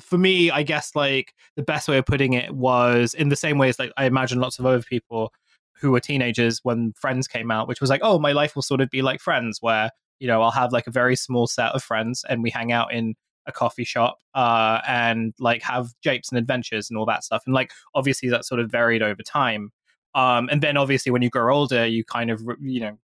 [0.00, 3.58] for me, I guess like the best way of putting it was in the same
[3.58, 5.32] way as like I imagine lots of other people
[5.80, 8.80] who were teenagers when Friends came out, which was like, oh, my life will sort
[8.80, 11.82] of be like Friends, where you know I'll have like a very small set of
[11.82, 13.14] friends and we hang out in
[13.46, 17.42] a coffee shop uh, and like have japes and adventures and all that stuff.
[17.46, 19.70] And like obviously that sort of varied over time.
[20.14, 22.98] Um, and then obviously when you grow older, you kind of you know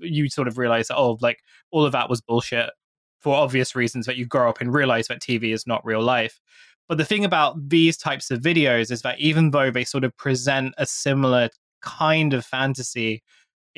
[0.00, 1.38] you sort of realize that oh like
[1.70, 2.70] all of that was bullshit
[3.20, 6.40] for obvious reasons that you grow up and realize that TV is not real life.
[6.88, 10.16] But the thing about these types of videos is that even though they sort of
[10.16, 11.50] present a similar
[11.82, 13.22] kind of fantasy,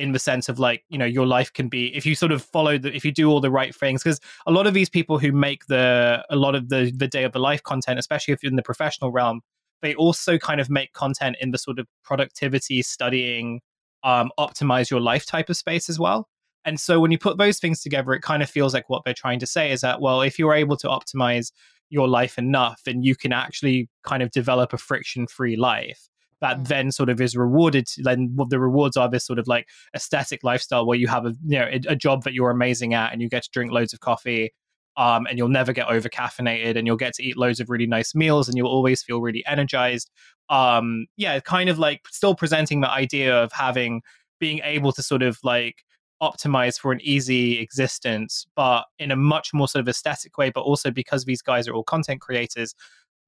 [0.01, 2.43] in the sense of like you know your life can be if you sort of
[2.43, 5.19] follow the if you do all the right things because a lot of these people
[5.19, 8.43] who make the a lot of the the day of the life content especially if
[8.43, 9.43] you're in the professional realm
[9.83, 13.61] they also kind of make content in the sort of productivity studying
[14.03, 16.30] um optimize your life type of space as well
[16.65, 19.15] and so when you put those things together it kind of feels like what they're
[19.15, 21.53] trying to say is that well if you're able to optimize
[21.89, 26.09] your life enough then you can actually kind of develop a friction free life
[26.41, 26.69] that mm.
[26.69, 30.43] then sort of is rewarded then what the rewards are this sort of like aesthetic
[30.43, 33.23] lifestyle where you have a you know a, a job that you're amazing at and
[33.23, 34.53] you get to drink loads of coffee
[34.97, 37.87] um, and you'll never get over caffeinated and you'll get to eat loads of really
[37.87, 40.11] nice meals and you'll always feel really energized
[40.49, 44.03] um, yeah kind of like still presenting the idea of having
[44.41, 45.77] being able to sort of like
[46.23, 50.61] optimize for an easy existence but in a much more sort of aesthetic way but
[50.61, 52.75] also because these guys are all content creators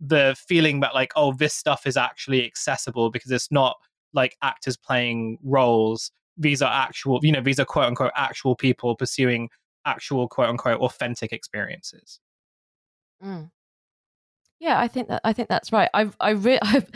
[0.00, 3.76] the feeling that like oh this stuff is actually accessible because it's not
[4.12, 6.10] like actors playing roles.
[6.36, 9.48] These are actual you know these are quote unquote actual people pursuing
[9.84, 12.20] actual quote unquote authentic experiences.
[13.22, 13.52] Mm.
[14.58, 15.88] yeah i think that i think that's right.
[15.94, 16.90] I've i re- i've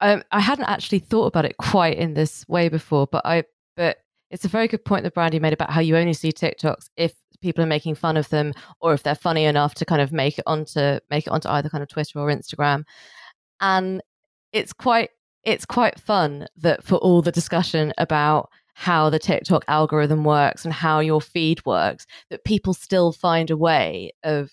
[0.00, 3.44] um, i hadn't actually thought about it quite in this way before but i
[3.76, 3.98] but
[4.30, 7.14] it's a very good point that brandy made about how you only see tiktoks if
[7.40, 10.38] people are making fun of them or if they're funny enough to kind of make
[10.38, 12.84] it onto make it onto either kind of Twitter or Instagram.
[13.60, 14.02] And
[14.52, 15.10] it's quite
[15.44, 20.72] it's quite fun that for all the discussion about how the TikTok algorithm works and
[20.72, 24.50] how your feed works, that people still find a way of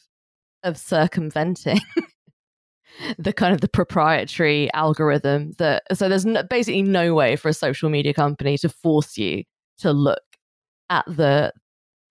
[0.64, 1.80] of circumventing
[3.20, 7.54] the kind of the proprietary algorithm that so there's no, basically no way for a
[7.54, 9.44] social media company to force you
[9.80, 10.24] to look
[10.90, 11.54] at the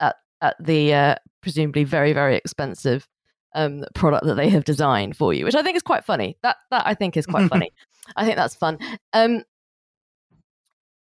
[0.01, 3.09] at at the uh, presumably very very expensive
[3.55, 6.37] um, product that they have designed for you, which I think is quite funny.
[6.43, 7.71] That that I think is quite funny.
[8.17, 8.79] I think that's fun.
[9.13, 9.43] Um,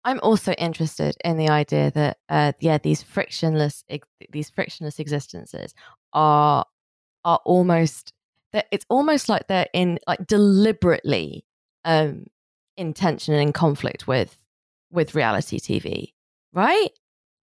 [0.04, 5.74] I'm also interested in the idea that uh, yeah, these frictionless ex- these frictionless existences
[6.12, 6.66] are
[7.24, 8.12] are almost
[8.52, 11.44] that it's almost like they're in like deliberately
[11.84, 12.26] um,
[12.76, 14.36] in tension and in conflict with
[14.90, 16.12] with reality TV,
[16.54, 16.90] right?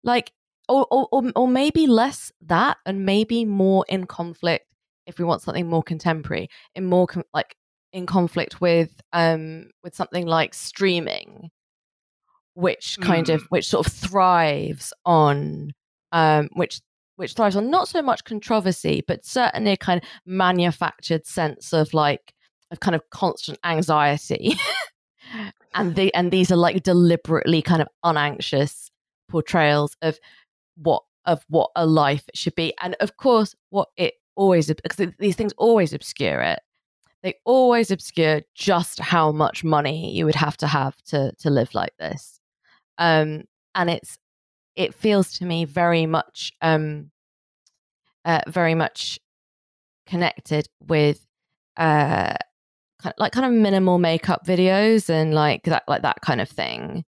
[0.04, 0.32] Like
[0.70, 4.68] or, or, or, maybe less that and maybe more in conflict
[5.08, 7.56] if we want something more contemporary in more com- like
[7.92, 11.50] in conflict with um with something like streaming
[12.54, 13.34] which kind mm.
[13.34, 15.72] of which sort of thrives on
[16.12, 16.82] um which
[17.16, 21.94] which thrives on not so much controversy but certainly a kind of manufactured sense of
[21.94, 22.34] like
[22.70, 24.54] of kind of constant anxiety
[25.74, 28.89] and the and these are like deliberately kind of unanxious
[29.30, 30.20] portrayals of
[30.76, 32.74] what of what a life should be.
[32.82, 36.60] And of course what it always because these things always obscure it.
[37.24, 41.74] They always obscure just how much money you would have to have to to live
[41.74, 42.40] like this.
[42.98, 43.44] Um
[43.76, 44.18] and it's
[44.76, 47.12] it feels to me very much um
[48.26, 49.20] uh, very much
[50.06, 51.26] connected with
[51.78, 52.36] uh
[53.02, 56.50] kind of, like kind of minimal makeup videos and like that like that kind of
[56.50, 57.04] thing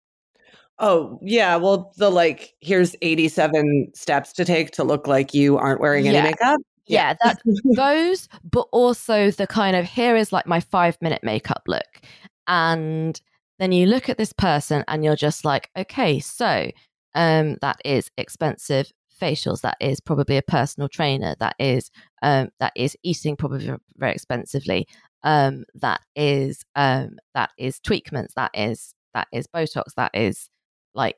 [0.81, 1.57] Oh, yeah.
[1.57, 6.17] Well, the like, here's 87 steps to take to look like you aren't wearing any
[6.17, 6.23] Yeah.
[6.23, 6.61] makeup.
[6.87, 7.43] yeah, that's
[7.77, 12.01] those, but also the kind of here is like my five minute makeup look.
[12.49, 13.21] And
[13.59, 16.71] then you look at this person and you're just like, okay, so
[17.15, 18.91] um, that is expensive
[19.21, 19.61] facials.
[19.61, 21.37] That is probably a personal trainer.
[21.39, 21.91] That is
[22.23, 24.89] um, that is eating probably very expensively.
[25.23, 28.33] Um, that is um, that is tweakments.
[28.35, 29.95] That is that is Botox.
[29.97, 30.49] That is
[30.95, 31.17] like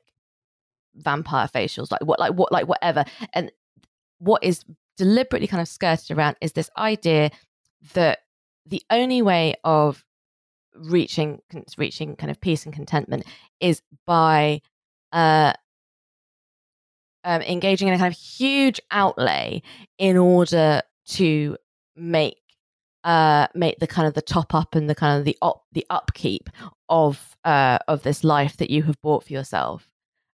[0.95, 1.91] vampire facials.
[1.91, 3.05] Like what like what like whatever.
[3.33, 3.51] And
[4.19, 4.63] what is
[4.97, 7.31] deliberately kind of skirted around is this idea
[7.93, 8.19] that
[8.65, 10.05] the only way of
[10.75, 11.41] reaching
[11.77, 13.25] reaching kind of peace and contentment
[13.59, 14.61] is by
[15.11, 15.53] uh
[17.25, 19.61] um, engaging in a kind of huge outlay
[19.97, 21.57] in order to
[21.95, 22.37] make
[23.03, 25.85] uh make the kind of the top up and the kind of the up the
[25.89, 26.49] upkeep
[26.89, 29.89] of uh of this life that you have bought for yourself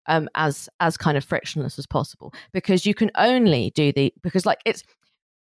[0.06, 2.34] um as as kind of frictionless as possible.
[2.52, 4.82] Because you can only do the because like it's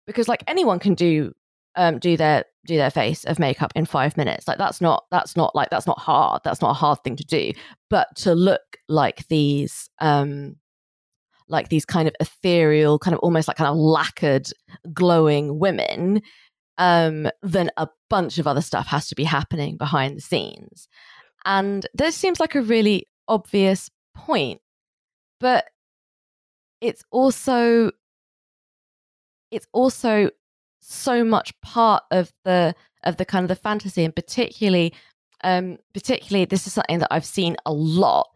[0.07, 1.33] because like anyone can do
[1.77, 4.47] um do their do their face of makeup in 5 minutes.
[4.47, 6.43] Like that's not that's not like that's not hard.
[6.45, 7.53] That's not a hard thing to do.
[7.91, 10.57] But to look like these um
[11.49, 14.49] like these kind of ethereal kind of almost like kind of lacquered
[14.93, 16.23] glowing women
[16.83, 20.89] um then a bunch of other stuff has to be happening behind the scenes.
[21.45, 24.61] And this seems like a really obvious point
[25.39, 25.67] but
[26.81, 27.91] it's also
[29.53, 30.31] it's also
[30.81, 34.93] so much part of the of the kind of the fantasy and particularly
[35.45, 38.29] um particularly this is something that I've seen a lot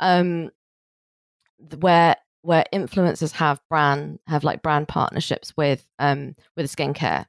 [0.00, 0.50] um
[1.78, 7.26] where where influencers have brand have like brand partnerships with um with skincare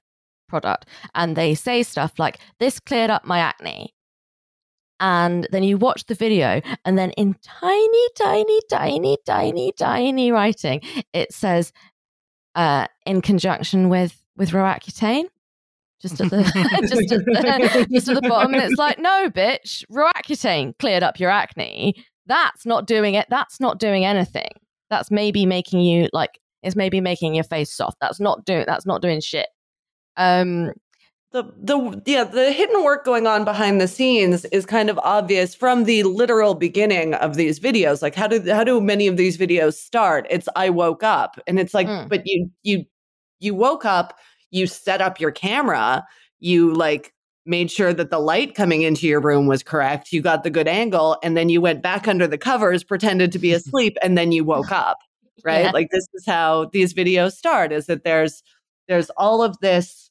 [0.53, 0.85] product
[1.15, 3.93] and they say stuff like this cleared up my acne.
[4.99, 10.81] And then you watch the video and then in tiny tiny tiny tiny tiny writing
[11.11, 11.73] it says
[12.53, 15.25] uh in conjunction with with roaccutane.
[15.99, 16.43] Just at the
[16.81, 21.19] just at the, just at the bottom and it's like no bitch roaccutane cleared up
[21.19, 21.95] your acne.
[22.27, 24.51] That's not doing it that's not doing anything.
[24.91, 27.97] That's maybe making you like it's maybe making your face soft.
[27.99, 29.47] That's not doing that's not doing shit
[30.17, 30.71] um
[31.31, 35.55] the the yeah the hidden work going on behind the scenes is kind of obvious
[35.55, 39.37] from the literal beginning of these videos like how do how do many of these
[39.37, 42.07] videos start it's i woke up and it's like Mm.
[42.09, 42.85] but you you
[43.39, 44.17] you woke up
[44.51, 46.03] you set up your camera
[46.39, 47.13] you like
[47.45, 50.67] made sure that the light coming into your room was correct you got the good
[50.67, 54.31] angle and then you went back under the covers pretended to be asleep and then
[54.31, 54.97] you woke up
[55.43, 55.71] right Yeah.
[55.71, 58.43] like this is how these videos start is that there's
[58.87, 60.09] there's all of this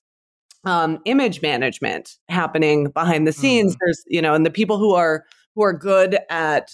[0.64, 3.78] um, image management happening behind the scenes Mhm.
[3.80, 6.70] there's you know and the people who are who are good at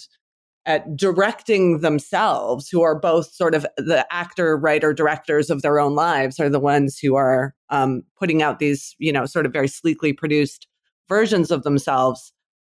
[0.65, 5.95] at directing themselves who are both sort of the actor writer directors of their own
[5.95, 9.67] lives are the ones who are um, putting out these you know sort of very
[9.67, 10.67] sleekly produced
[11.07, 12.31] versions of themselves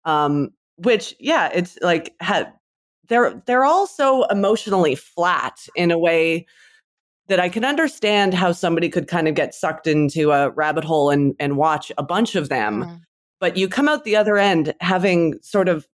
[0.06, 2.52] um, which yeah it's like ha-
[3.08, 6.46] they're they're all so emotionally flat in a way
[7.30, 11.10] that I can understand how somebody could kind of get sucked into a rabbit hole
[11.10, 12.84] and and watch a bunch of them.
[12.84, 13.02] Mm,
[13.40, 15.88] but you come out the other end having sort of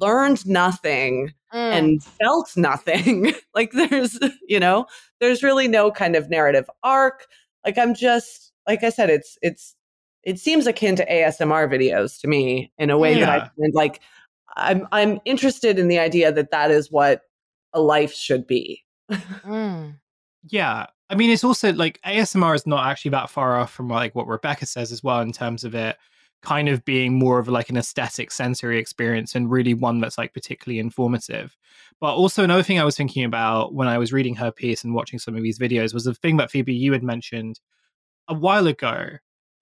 [0.00, 1.58] learned nothing mm.
[1.58, 3.32] and felt nothing.
[3.54, 4.86] Like there's you know
[5.20, 7.26] there's really no kind of narrative arc.
[7.64, 9.74] Like i'm just like i said it's it's
[10.22, 14.00] it seems akin to asmr videos to me in a way that i find like
[14.56, 17.22] i'm i'm interested in the idea that that is what
[17.72, 18.84] a life should be.
[19.10, 19.94] Mm.
[20.50, 20.86] Yeah.
[21.10, 24.26] I mean, it's also like ASMR is not actually that far off from like what
[24.26, 25.96] Rebecca says as well in terms of it
[26.42, 30.34] kind of being more of like an aesthetic sensory experience and really one that's like
[30.34, 31.56] particularly informative.
[32.00, 34.94] But also another thing I was thinking about when I was reading her piece and
[34.94, 37.58] watching some of these videos was the thing that Phoebe you had mentioned
[38.28, 39.08] a while ago.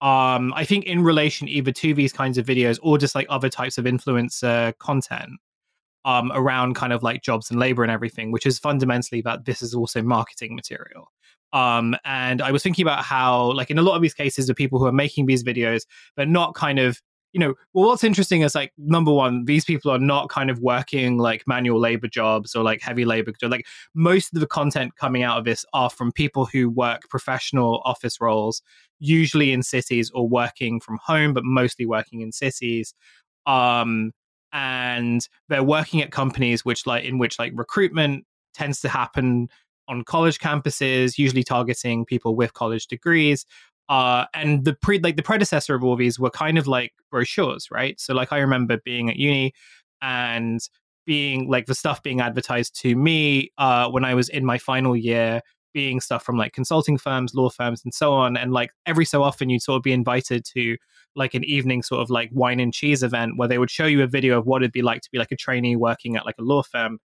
[0.01, 3.49] Um, I think in relation either to these kinds of videos or just like other
[3.49, 5.31] types of influencer content
[6.05, 9.61] um, around kind of like jobs and labor and everything, which is fundamentally that this
[9.61, 11.11] is also marketing material.
[11.53, 14.55] Um, and I was thinking about how, like, in a lot of these cases, the
[14.55, 15.85] people who are making these videos,
[16.15, 17.01] they're not kind of
[17.33, 20.59] you know, well, what's interesting is like number one, these people are not kind of
[20.59, 23.31] working like manual labor jobs or like heavy labor.
[23.43, 27.81] Like most of the content coming out of this are from people who work professional
[27.85, 28.61] office roles,
[28.99, 32.93] usually in cities or working from home, but mostly working in cities.
[33.45, 34.13] Um,
[34.57, 39.47] and they're working at companies which like in which like recruitment tends to happen
[39.87, 43.45] on college campuses, usually targeting people with college degrees.
[43.87, 47.69] Uh, and the pre like the predecessor of all these were kind of like brochures,
[47.71, 47.99] right?
[47.99, 49.53] So like I remember being at uni
[50.01, 50.59] and
[51.05, 54.95] being like the stuff being advertised to me uh, when I was in my final
[54.95, 55.41] year,
[55.73, 58.37] being stuff from like consulting firms, law firms, and so on.
[58.37, 60.77] And like every so often, you'd sort of be invited to
[61.15, 64.03] like an evening sort of like wine and cheese event where they would show you
[64.03, 66.37] a video of what it'd be like to be like a trainee working at like
[66.39, 66.99] a law firm.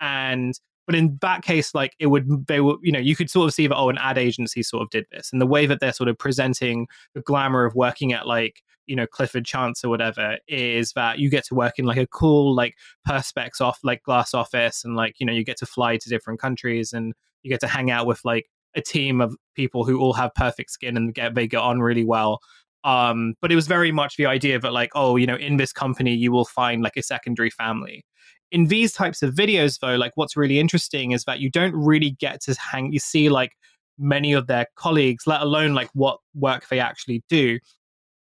[0.00, 0.58] And
[0.88, 3.52] but in that case, like it would, they were, you know, you could sort of
[3.52, 5.28] see that, oh, an ad agency sort of did this.
[5.30, 8.96] And the way that they're sort of presenting the glamour of working at like, you
[8.96, 12.54] know, Clifford Chance or whatever is that you get to work in like a cool,
[12.54, 12.74] like
[13.06, 14.82] perspex off, like glass office.
[14.82, 17.12] And like, you know, you get to fly to different countries and
[17.42, 20.70] you get to hang out with like a team of people who all have perfect
[20.70, 22.40] skin and get, they get on really well.
[22.84, 25.72] Um, but it was very much the idea that like, oh, you know, in this
[25.72, 28.04] company, you will find like a secondary family
[28.50, 32.10] in these types of videos though like what's really interesting is that you don't really
[32.12, 33.52] get to hang you see like
[33.98, 37.58] many of their colleagues let alone like what work they actually do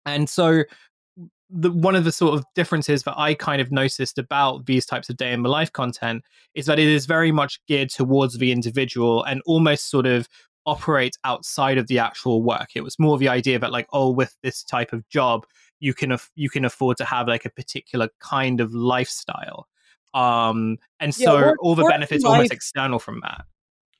[0.04, 0.62] and so
[1.48, 5.08] the one of the sort of differences that I kind of noticed about these types
[5.08, 6.24] of day in the life content
[6.54, 10.28] is that it is very much geared towards the individual and almost sort of
[10.66, 12.70] operate outside of the actual work.
[12.74, 15.46] It was more the idea that like, oh, with this type of job,
[15.78, 19.68] you can af- you can afford to have like a particular kind of lifestyle.
[20.14, 23.44] Um, and so yeah, work, all the benefits almost external from that.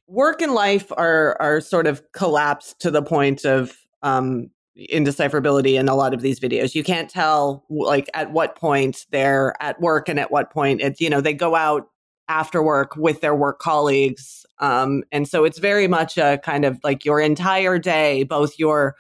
[0.09, 5.89] Work and life are are sort of collapsed to the point of um, indecipherability in
[5.89, 6.75] a lot of these videos.
[6.75, 11.01] You can't tell like at what point they're at work and at what point it's
[11.01, 11.89] you know they go out
[12.29, 14.45] after work with their work colleagues.
[14.59, 18.97] Um, and so it's very much a kind of like your entire day, both your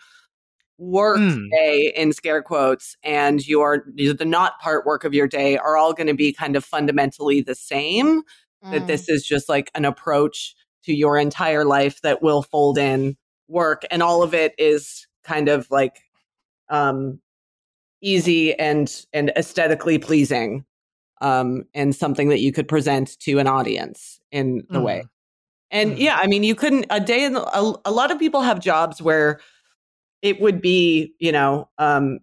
[0.78, 1.50] work mm.
[1.50, 5.94] day in scare quotes and your the not part work of your day are all
[5.94, 8.22] going to be kind of fundamentally the same
[8.64, 8.70] mm.
[8.70, 10.54] that this is just like an approach
[10.84, 13.16] to your entire life that will fold in
[13.48, 16.02] work and all of it is kind of like
[16.68, 17.20] um
[18.02, 20.64] easy and and aesthetically pleasing
[21.20, 24.84] um and something that you could present to an audience in the mm.
[24.84, 25.04] way
[25.70, 25.98] and mm.
[25.98, 29.02] yeah i mean you couldn't a day in a, a lot of people have jobs
[29.02, 29.40] where
[30.22, 32.18] it would be, you know, um,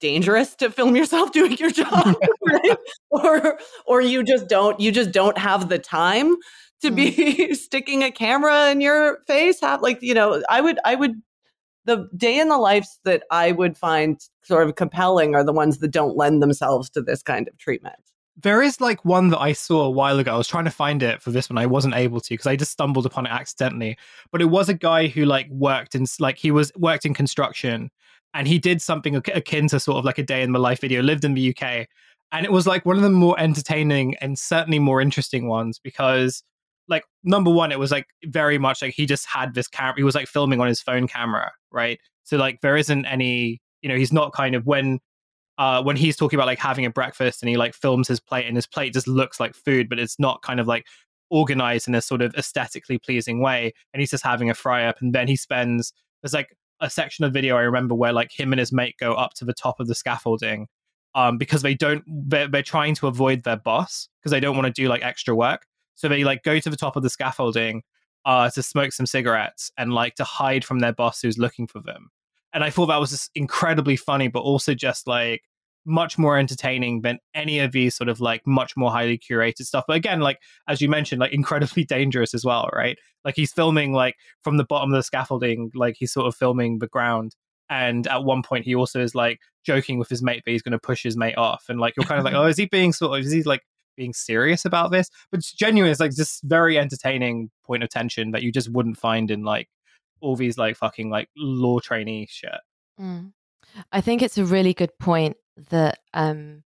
[0.00, 2.14] dangerous to film yourself doing your job,
[2.46, 2.76] right?
[3.10, 6.36] or or you just don't you just don't have the time
[6.82, 7.54] to be mm-hmm.
[7.54, 9.60] sticking a camera in your face.
[9.60, 11.22] Have like you know, I would I would
[11.84, 15.78] the day in the lives that I would find sort of compelling are the ones
[15.78, 17.96] that don't lend themselves to this kind of treatment.
[18.40, 20.32] There is like one that I saw a while ago.
[20.32, 21.58] I was trying to find it for this one.
[21.58, 23.98] I wasn't able to because I just stumbled upon it accidentally.
[24.30, 27.90] But it was a guy who like worked in like he was worked in construction
[28.32, 31.02] and he did something akin to sort of like a day in my life video,
[31.02, 31.86] lived in the UK.
[32.32, 36.42] And it was like one of the more entertaining and certainly more interesting ones because
[36.92, 39.94] like number one, it was like very much like he just had this camera.
[39.96, 41.98] He was like filming on his phone camera, right?
[42.22, 45.00] So like there isn't any, you know, he's not kind of when
[45.58, 48.46] uh, when he's talking about like having a breakfast and he like films his plate
[48.46, 50.86] and his plate just looks like food, but it's not kind of like
[51.30, 53.72] organized in a sort of aesthetically pleasing way.
[53.92, 55.00] And he's just having a fry up.
[55.00, 58.52] And then he spends, there's like a section of video I remember where like him
[58.52, 60.68] and his mate go up to the top of the scaffolding
[61.14, 64.66] um, because they don't, they're, they're trying to avoid their boss because they don't want
[64.66, 65.66] to do like extra work.
[65.94, 67.82] So they like go to the top of the scaffolding
[68.24, 71.80] uh, to smoke some cigarettes and like to hide from their boss who's looking for
[71.80, 72.10] them
[72.52, 75.42] and I thought that was just incredibly funny, but also just like
[75.84, 79.84] much more entertaining than any of these sort of like much more highly curated stuff.
[79.88, 80.38] But again, like
[80.68, 82.98] as you mentioned, like incredibly dangerous as well, right?
[83.24, 86.78] Like he's filming like from the bottom of the scaffolding, like he's sort of filming
[86.78, 87.34] the ground.
[87.70, 90.72] And at one point, he also is like joking with his mate that he's going
[90.72, 92.92] to push his mate off, and like you're kind of like, oh, is he being
[92.92, 93.62] sort of is he like
[93.96, 95.10] being serious about this?
[95.30, 95.90] But it's genuine.
[95.90, 99.68] It's like this very entertaining point of tension that you just wouldn't find in like
[100.20, 102.60] all these like fucking like law trainee shit.
[103.00, 103.32] Mm.
[103.90, 105.36] I think it's a really good point
[105.70, 106.62] that um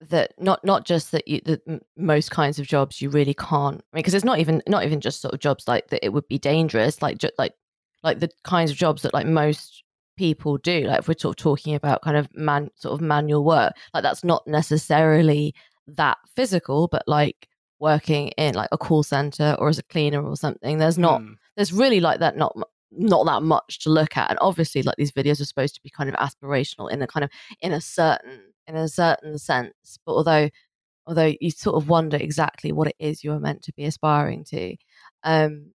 [0.00, 1.60] that not not just that you that
[1.96, 5.00] most kinds of jobs you really can't I mean because it's not even not even
[5.00, 7.54] just sort of jobs like that it would be dangerous like just like
[8.04, 9.82] like the kinds of jobs that like most
[10.16, 13.44] people do like if we're sort of talking about kind of man sort of manual
[13.44, 15.54] work like that's not necessarily
[15.96, 17.48] that physical but like
[17.80, 21.34] working in like a call center or as a cleaner or something there's not mm
[21.58, 22.56] there's really like that not
[22.92, 25.90] not that much to look at and obviously like these videos are supposed to be
[25.90, 27.30] kind of aspirational in a kind of
[27.60, 30.48] in a certain in a certain sense but although
[31.06, 34.76] although you sort of wonder exactly what it is you're meant to be aspiring to
[35.24, 35.66] um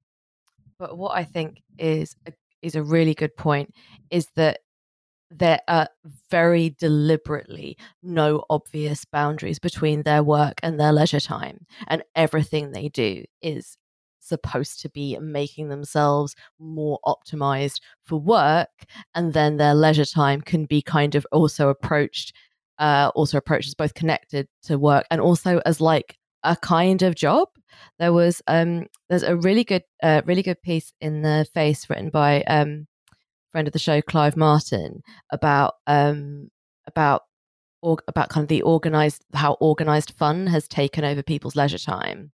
[0.80, 3.74] but what i think is a, is a really good point
[4.10, 4.62] is that
[5.36, 5.88] there are
[6.30, 12.90] very deliberately no obvious boundaries between their work and their leisure time and everything they
[12.90, 13.78] do is
[14.20, 20.66] supposed to be making themselves more optimized for work and then their leisure time can
[20.66, 22.34] be kind of also approached
[22.80, 27.16] uh, also approached as both connected to work and also as like a kind of
[27.16, 27.48] job.
[28.00, 32.10] There was um there's a really good uh, really good piece in the face written
[32.10, 32.88] by um
[33.54, 35.02] friend of the show clive martin
[35.32, 36.50] about um
[36.88, 37.22] about
[37.84, 42.32] or, about kind of the organized how organized fun has taken over people's leisure time.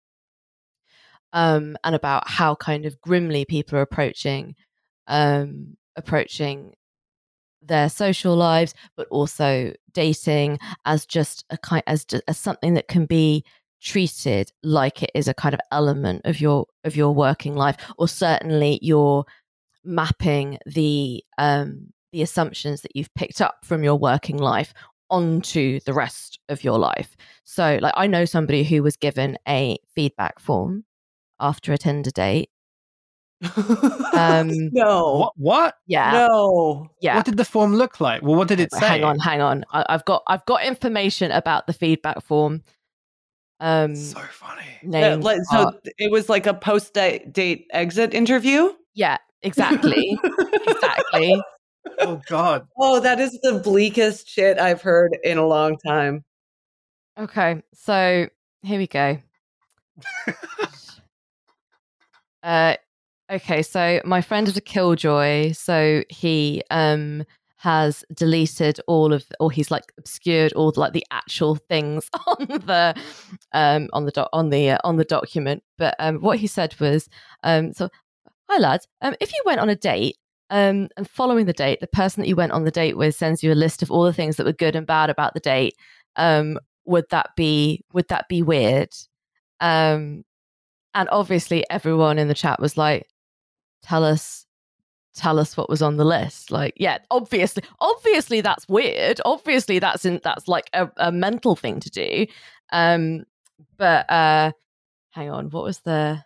[1.33, 4.55] Um, and about how kind of grimly people are approaching
[5.07, 6.73] um, approaching
[7.61, 13.05] their social lives, but also dating as just a kind as as something that can
[13.05, 13.43] be
[13.81, 18.07] treated like it is a kind of element of your of your working life, or
[18.07, 19.25] certainly you're
[19.89, 24.73] mapping the um, the assumptions that you've picked up from your working life
[25.09, 27.15] onto the rest of your life.
[27.43, 30.85] So, like, I know somebody who was given a feedback form
[31.39, 32.49] after a Tinder date.
[34.13, 35.17] um, no.
[35.17, 35.33] What?
[35.37, 35.75] What?
[35.87, 36.27] Yeah.
[36.27, 36.89] No.
[37.01, 37.15] Yeah.
[37.15, 38.21] What did the form look like?
[38.21, 38.87] Well, what did it say?
[38.87, 39.65] Hang on, hang on.
[39.71, 42.63] I, have got I've got information about the feedback form.
[43.61, 44.63] Um, so funny.
[44.93, 48.73] Uh, like, so it was like a post date exit interview.
[48.93, 50.19] Yeah, exactly,
[50.67, 51.41] exactly.
[52.01, 52.67] Oh God.
[52.77, 56.23] Oh, that is the bleakest shit I've heard in a long time.
[57.17, 58.27] Okay, so
[58.61, 59.17] here we go.
[62.43, 62.75] Uh,
[63.29, 67.25] okay, so my friend is a killjoy, so he um
[67.57, 72.95] has deleted all of, or he's like obscured all like the actual things on the
[73.51, 75.63] um on the doc on the uh, on the document.
[75.77, 77.09] But um, what he said was
[77.43, 77.89] um so
[78.49, 80.17] hi lads, um if you went on a date.
[80.51, 83.43] Um, and following the date, the person that you went on the date with sends
[83.43, 85.75] you a list of all the things that were good and bad about the date.
[86.15, 88.89] Um, would that be would that be weird?
[89.59, 90.25] Um,
[90.95, 93.07] and obviously, everyone in the chat was like,
[93.83, 94.45] tell us
[95.15, 100.05] tell us what was on the list like yeah obviously obviously that's weird obviously that's
[100.05, 102.25] in that's like a, a mental thing to do
[102.71, 103.23] um
[103.77, 104.51] but uh
[105.11, 106.23] hang on what was the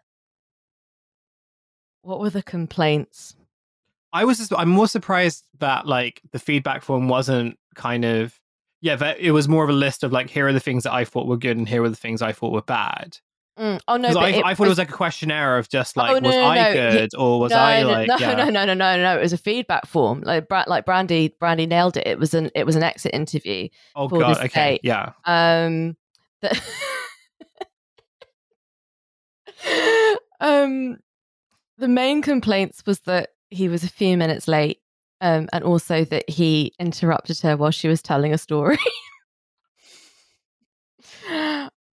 [2.04, 3.36] what were the complaints
[4.14, 8.39] i was just, i'm more surprised that like the feedback form wasn't kind of
[8.82, 10.93] yeah that it was more of a list of like here are the things that
[10.93, 13.18] i thought were good and here are the things i thought were bad
[13.58, 13.80] Mm.
[13.88, 14.08] Oh no!
[14.08, 16.36] I, it I, thought it was like a questionnaire of just like oh, no, was
[16.36, 16.74] no, I no.
[16.74, 18.34] good or was I like no, yeah.
[18.34, 21.95] no no no no no it was a feedback form like like Brandy Brandy nailed
[21.95, 24.82] it it was an it was an exit interview oh god okay date.
[24.84, 25.95] yeah um
[26.41, 26.60] the
[30.39, 30.97] um
[31.84, 34.80] the main complaints was that he was a few minutes late
[35.20, 38.78] um and also that he interrupted her while she was telling a story.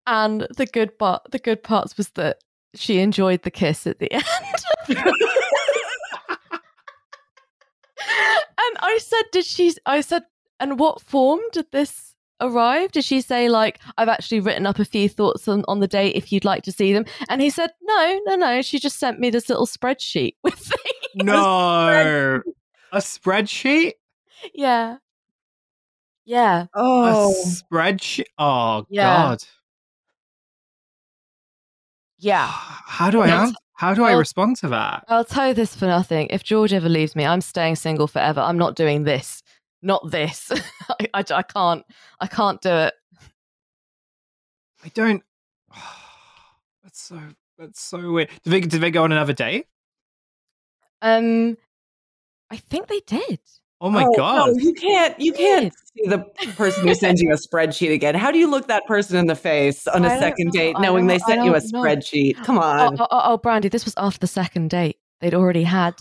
[0.06, 2.38] And the good part the good parts was that
[2.74, 4.24] she enjoyed the kiss at the end.
[8.62, 10.22] And i said did she i said
[10.60, 12.09] and what form did this
[12.40, 15.86] arrive did she say like i've actually written up a few thoughts on, on the
[15.88, 17.04] date if you'd like to see them?
[17.28, 20.78] And he said no no no she just sent me this little spreadsheet with the
[21.24, 22.42] no.
[22.92, 23.92] A spreadsheet?
[24.54, 24.96] Yeah.
[26.24, 26.66] Yeah.
[26.74, 27.30] Oh.
[27.30, 29.04] a spreadsheet oh Yeah.
[29.16, 29.44] god.
[32.18, 32.46] Yeah.
[32.48, 35.04] How do i answer, how do i well- respond to that?
[35.08, 36.26] I'll tell you this for nothing.
[36.30, 38.40] If George ever leaves me, I'm staying single forever.
[38.40, 39.42] I'm not doing this.
[39.82, 40.50] Not this.
[41.00, 41.84] I, I, I can't.
[42.20, 42.94] I can't do it.
[44.84, 45.22] i don't
[46.82, 47.20] that's so
[47.58, 49.66] that's so weird did they, did they go on another date
[51.02, 51.56] Um,
[52.50, 53.38] I think they did.
[53.80, 55.18] oh my Oh, god No, you can't.
[55.20, 56.18] You can't see the
[56.56, 58.14] person who sends you a spreadsheet again.
[58.14, 60.82] How do you look that person in the face on I a second date, I
[60.82, 61.80] knowing they sent you a don't know.
[61.82, 62.36] spreadsheet?
[62.44, 63.00] Come Oh, on.
[63.00, 64.96] oh, oh, oh, Brandy, this was after the second date.
[65.20, 65.94] They'd already had.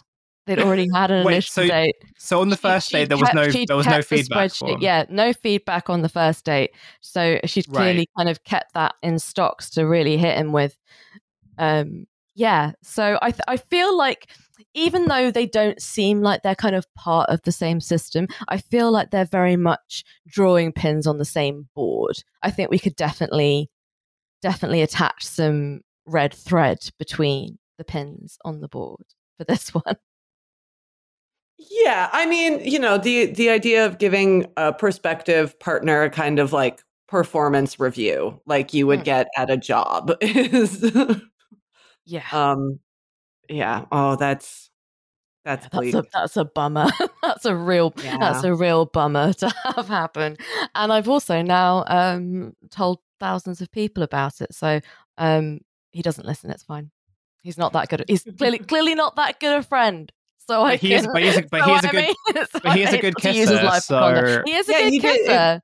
[0.50, 1.96] They'd already had an Wait, initial so date.
[2.18, 4.52] so on the first she date there was no there was no feedback.
[4.80, 6.72] Yeah, no feedback on the first date.
[7.02, 7.76] So she'd Right.
[7.84, 10.76] clearly kind of kept that in stocks to really hit him with.
[11.58, 12.72] Um, yeah.
[12.82, 14.28] So I th- I feel like
[14.74, 18.58] even though they don't seem like they're kind of part of the same system, I
[18.58, 22.24] feel like they're very much drawing pins on the same board.
[22.44, 23.70] I think we could definitely
[24.42, 29.04] definitely attach some red thread between the pins on the board
[29.38, 29.98] for this one.
[31.60, 36.40] Yeah, I mean, you know, the the idea of giving a prospective partner a kind
[36.40, 39.06] of like performance review, like you would Mm.
[39.06, 40.82] get at a job, is
[42.06, 42.24] Yeah.
[42.32, 42.80] um,
[43.50, 43.86] yeah.
[43.92, 44.70] Oh, that's
[45.46, 46.88] that's That's a that's a bummer.
[47.24, 50.38] that's a real that's a real bummer to have happen.
[50.76, 54.54] And I've also now um told thousands of people about it.
[54.54, 54.82] So
[55.18, 56.92] um he doesn't listen, it's fine.
[57.44, 58.06] He's not that good.
[58.08, 60.12] He's clearly clearly not that good a friend.
[60.50, 61.92] So I But he can, but he is a- but so he is a I
[61.92, 62.16] good- mean,
[62.52, 64.54] so but he is a I'm good able use his kisser, life for so- He
[64.54, 65.62] is a Yeah, good you did- it- kisser.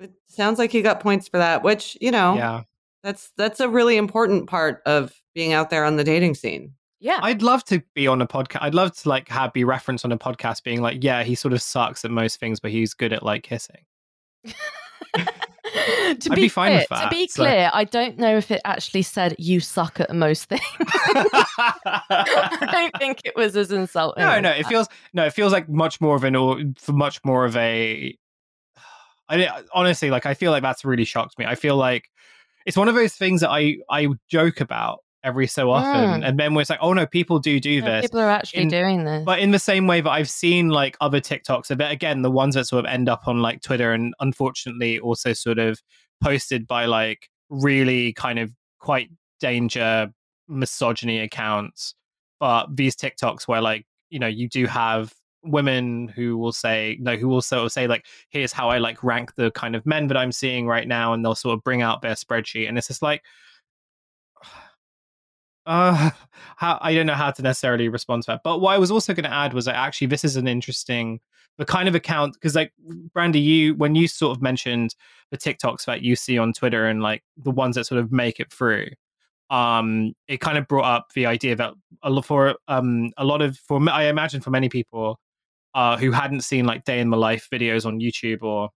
[0.00, 2.62] It sounds like he got points for that, which you know, Yeah.
[3.02, 6.72] that's that's a really important part of being out there on the dating scene.
[7.00, 7.18] yeah.
[7.22, 8.62] I'd love to be on a podcast.
[8.62, 11.52] I'd love to like have be referenced on a podcast being like, yeah, he sort
[11.54, 13.84] of sucks at most things, but he's good at like kissing.
[16.20, 18.50] to I'd be, be fine clear, with to be so- clear, I don't know if
[18.50, 20.62] it actually said you suck at most things.
[20.78, 24.22] I don't think it was as insulting.
[24.22, 27.24] no, as no, it feels no, it feels like much more of an or much
[27.24, 28.16] more of a.
[29.28, 30.26] I honestly like.
[30.26, 31.44] I feel like that's really shocked me.
[31.46, 32.10] I feel like
[32.66, 36.28] it's one of those things that I I joke about every so often, Mm.
[36.28, 38.02] and then we're like, oh no, people do do Yeah, this.
[38.06, 39.24] People are actually in- doing this.
[39.24, 42.54] But in the same way that I've seen like other TikToks, but again, the ones
[42.54, 45.80] that sort of end up on like Twitter and unfortunately also sort of
[46.22, 49.10] posted by like really kind of quite
[49.40, 50.10] danger
[50.48, 51.94] misogyny accounts.
[52.38, 55.12] But these TikToks where like, you know, you do have
[55.42, 59.02] women who will say no who will sort of say like here's how i like
[59.02, 61.80] rank the kind of men that i'm seeing right now and they'll sort of bring
[61.80, 63.22] out their spreadsheet and it's just like
[65.66, 66.10] uh
[66.56, 69.12] how i don't know how to necessarily respond to that but what i was also
[69.14, 71.20] going to add was that actually this is an interesting
[71.58, 72.72] the kind of account because like
[73.12, 74.94] brandy you when you sort of mentioned
[75.30, 78.40] the tiktoks that you see on twitter and like the ones that sort of make
[78.40, 78.86] it through
[79.50, 81.74] um it kind of brought up the idea that
[82.24, 85.18] for um a lot of for i imagine for many people
[85.74, 88.70] uh who hadn't seen like day in my life videos on youtube or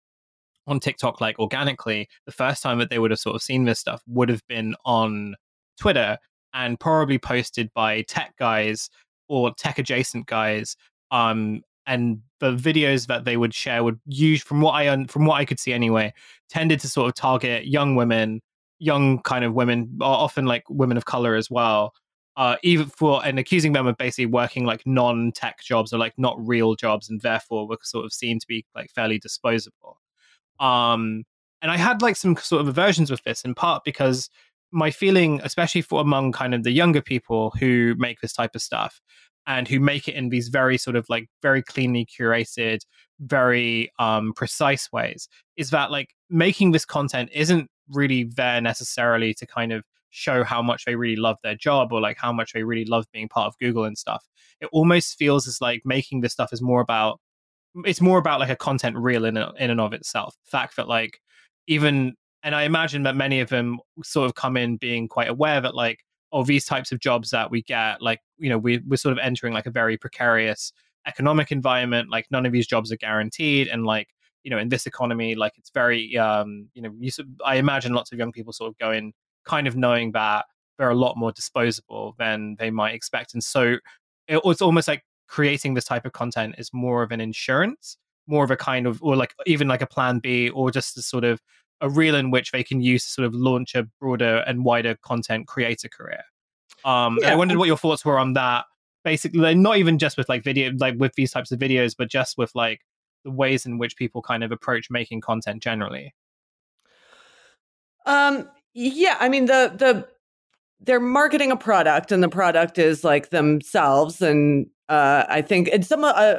[0.68, 3.80] on tiktok like organically the first time that they would have sort of seen this
[3.80, 5.36] stuff would have been on
[5.80, 6.18] twitter
[6.54, 8.90] and probably posted by tech guys
[9.28, 10.76] or tech adjacent guys
[11.12, 15.36] um and the videos that they would share would use from what i from what
[15.36, 16.14] i could see anyway
[16.50, 18.42] tended to sort of target young women
[18.80, 21.94] young kind of women often like women of color as well
[22.36, 26.36] uh even for and accusing them of basically working like non-tech jobs or like not
[26.40, 30.00] real jobs and therefore were sort of seen to be like fairly disposable.
[30.60, 31.24] Um
[31.62, 34.30] and i had like some sort of aversions with this in part because
[34.74, 38.62] my feeling especially for among kind of the younger people who make this type of
[38.62, 39.00] stuff
[39.46, 42.80] and who make it in these very sort of like very cleanly curated
[43.20, 49.46] very um precise ways is that like making this content isn't really there necessarily to
[49.46, 52.64] kind of show how much they really love their job or like how much they
[52.64, 54.24] really love being part of Google and stuff.
[54.62, 57.20] It almost feels as like making this stuff is more about
[57.86, 60.36] it's more about like a content reel in in and of itself.
[60.46, 61.20] The fact that like
[61.68, 62.14] even
[62.44, 65.76] and I imagine that many of them sort of come in being quite aware that
[65.76, 66.00] like
[66.32, 69.20] oh these types of jobs that we get like you know we we're sort of
[69.20, 70.74] entering like a very precarious
[71.08, 74.08] economic environment like none of these jobs are guaranteed and like
[74.44, 77.12] you know in this economy like it's very um you know you,
[77.46, 79.14] i imagine lots of young people sort of go in
[79.46, 80.46] kind of knowing that
[80.78, 83.78] they're a lot more disposable than they might expect and so
[84.28, 88.44] it, it's almost like creating this type of content is more of an insurance more
[88.44, 91.24] of a kind of or like even like a plan b or just a sort
[91.24, 91.42] of
[91.82, 94.96] a reel in which they can use to sort of launch a broader and wider
[95.02, 96.24] content creator career.
[96.86, 98.66] Um and i wondered what your thoughts were on that.
[99.04, 102.38] Basically not even just with like video like with these types of videos but just
[102.38, 102.82] with like
[103.24, 106.14] the ways in which people kind of approach making content generally.
[108.06, 110.08] Um, yeah, I mean the the
[110.82, 115.86] they're marketing a product, and the product is like themselves, and uh, I think and
[115.86, 116.36] some uh,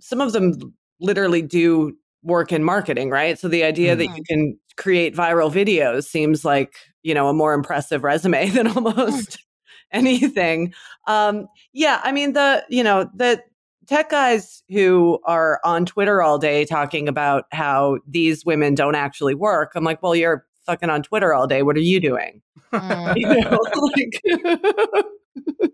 [0.00, 3.38] some of them literally do work in marketing, right?
[3.38, 7.54] So the idea that you can create viral videos seems like you know a more
[7.54, 9.38] impressive resume than almost
[9.92, 10.74] anything.
[11.06, 13.42] Um, yeah, I mean the you know the
[13.86, 19.34] tech guys who are on Twitter all day talking about how these women don't actually
[19.34, 19.72] work.
[19.74, 21.62] I'm like, well, you're fucking on Twitter all day.
[21.62, 22.42] What are you doing?
[22.72, 23.16] Mm.
[23.16, 23.58] You know,
[23.96, 25.70] like,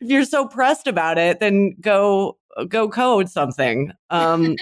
[0.00, 3.92] if you're so pressed about it, then go go code something.
[4.10, 4.56] Um,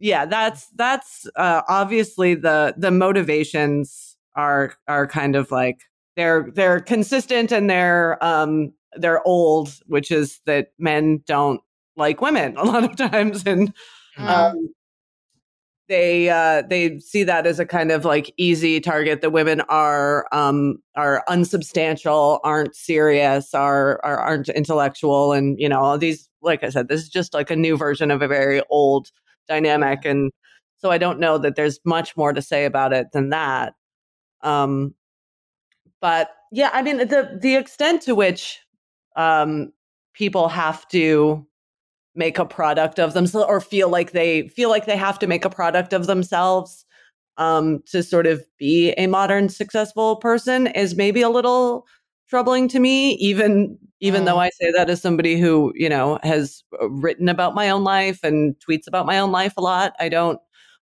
[0.00, 5.82] yeah, that's that's uh, obviously the the motivations are are kind of like
[6.16, 11.60] they're they're consistent and they're um they're old, which is that men don't
[11.96, 13.72] like women a lot of times and
[14.18, 14.28] Mm.
[14.28, 14.74] um,
[15.88, 19.22] they uh, they see that as a kind of like easy target.
[19.22, 25.80] The women are um, are unsubstantial, aren't serious, are, are aren't intellectual, and you know
[25.80, 26.28] all these.
[26.42, 29.10] Like I said, this is just like a new version of a very old
[29.50, 30.30] dynamic, and
[30.78, 33.74] so I don't know that there's much more to say about it than that.
[34.42, 34.94] Um,
[36.00, 38.60] but yeah, I mean the the extent to which
[39.16, 39.72] um,
[40.14, 41.46] people have to
[42.14, 45.44] make a product of themselves or feel like they feel like they have to make
[45.44, 46.84] a product of themselves
[47.36, 51.86] um, to sort of be a modern successful person is maybe a little
[52.30, 54.26] troubling to me even even mm.
[54.26, 57.82] though i say that as somebody who you know has uh, written about my own
[57.82, 60.38] life and tweets about my own life a lot i don't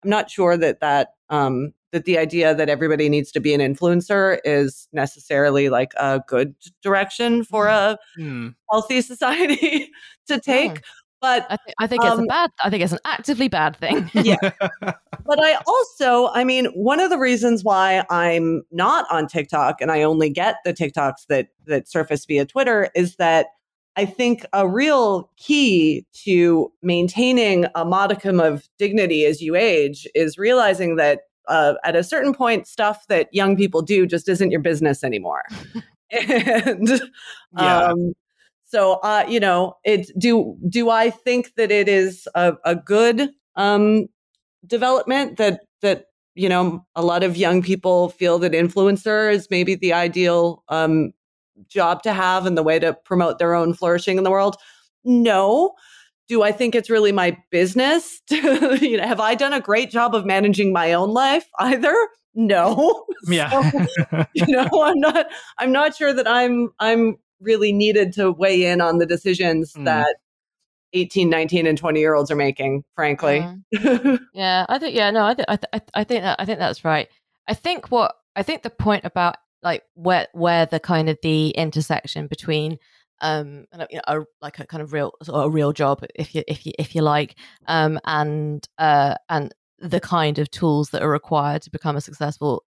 [0.05, 3.61] i'm not sure that that um that the idea that everybody needs to be an
[3.61, 8.55] influencer is necessarily like a good direction for a mm.
[8.70, 9.90] healthy society
[10.28, 10.82] to take mm.
[11.23, 12.51] But I, th- I think um, it's a um bad.
[12.64, 14.11] I think it's an actively bad thing.
[14.14, 14.37] yeah.
[15.25, 19.93] But I also, I mean, one of the reasons why I'm not on TikTok and
[19.93, 23.47] I only get the TikToks that that surface via Twitter is that
[23.95, 30.39] I think a real key to maintaining a modicum of dignity as you age is
[30.39, 34.61] realizing that uh, at a certain point, stuff that young people do just isn't your
[34.61, 35.45] business anymore.
[36.11, 37.01] and
[37.57, 37.79] yeah.
[37.79, 38.12] um,
[38.73, 43.29] so, uh, you know, it do do I think that it is a, a good
[43.55, 44.07] um,
[44.66, 49.75] development that that you know a lot of young people feel that influencer is maybe
[49.75, 51.12] the ideal um,
[51.68, 54.57] job to have and the way to promote their own flourishing in the world?
[55.05, 55.75] No.
[56.27, 58.23] Do I think it's really my business?
[58.29, 61.95] To, you know, have I done a great job of managing my own life either?
[62.35, 63.05] No.
[63.27, 63.70] Yeah.
[64.11, 65.27] So, you know, I'm not
[65.59, 69.84] I'm not sure that I'm I'm really needed to weigh in on the decisions mm.
[69.84, 70.16] that
[70.95, 73.40] 18 19 and 20 year olds are making frankly
[73.74, 74.20] mm.
[74.34, 76.84] yeah i think yeah no i think I, th- I think that i think that's
[76.84, 77.09] right
[77.49, 81.51] i think what i think the point about like where where the kind of the
[81.51, 82.78] intersection between
[83.20, 86.34] um you know a, like a kind of real sort of a real job if
[86.34, 87.36] you if you if you like
[87.68, 92.64] um and uh and the kind of tools that are required to become a successful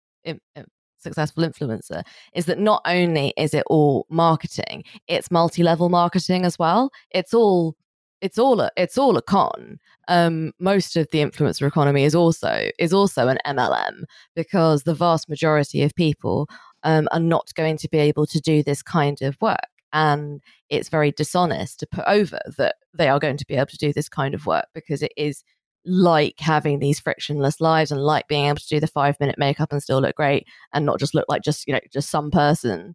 [1.05, 2.03] successful influencer
[2.35, 6.91] is that not only is it all marketing, it's multi-level marketing as well.
[7.13, 7.77] It's all
[8.25, 9.79] it's all a, it's all a con.
[10.09, 15.29] Um, most of the influencer economy is also is also an MLM because the vast
[15.29, 16.49] majority of people
[16.85, 20.41] um, are not going to be able to do this kind of work, and
[20.71, 23.93] it's very dishonest to put over that they are going to be able to do
[23.93, 25.45] this kind of work because it is
[25.87, 29.73] like having these frictionless lives and like being able to do the five minute makeup
[29.73, 32.95] and still look great and not just look like just you know just some person.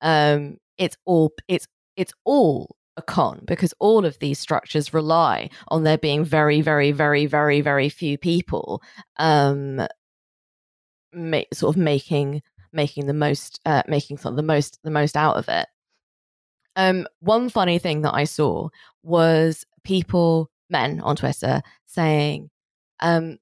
[0.00, 1.66] Um it's all it's
[1.96, 6.92] it's all a con because all of these structures rely on there being very very
[6.92, 8.82] very very very few people
[9.18, 9.86] um
[11.52, 12.42] sort of making
[12.72, 15.66] making the most uh, making sort of the most the most out of it.
[16.76, 18.68] Um one funny thing that i saw
[19.02, 21.62] was people men on Twitter
[21.92, 22.50] saying,
[23.00, 23.38] um,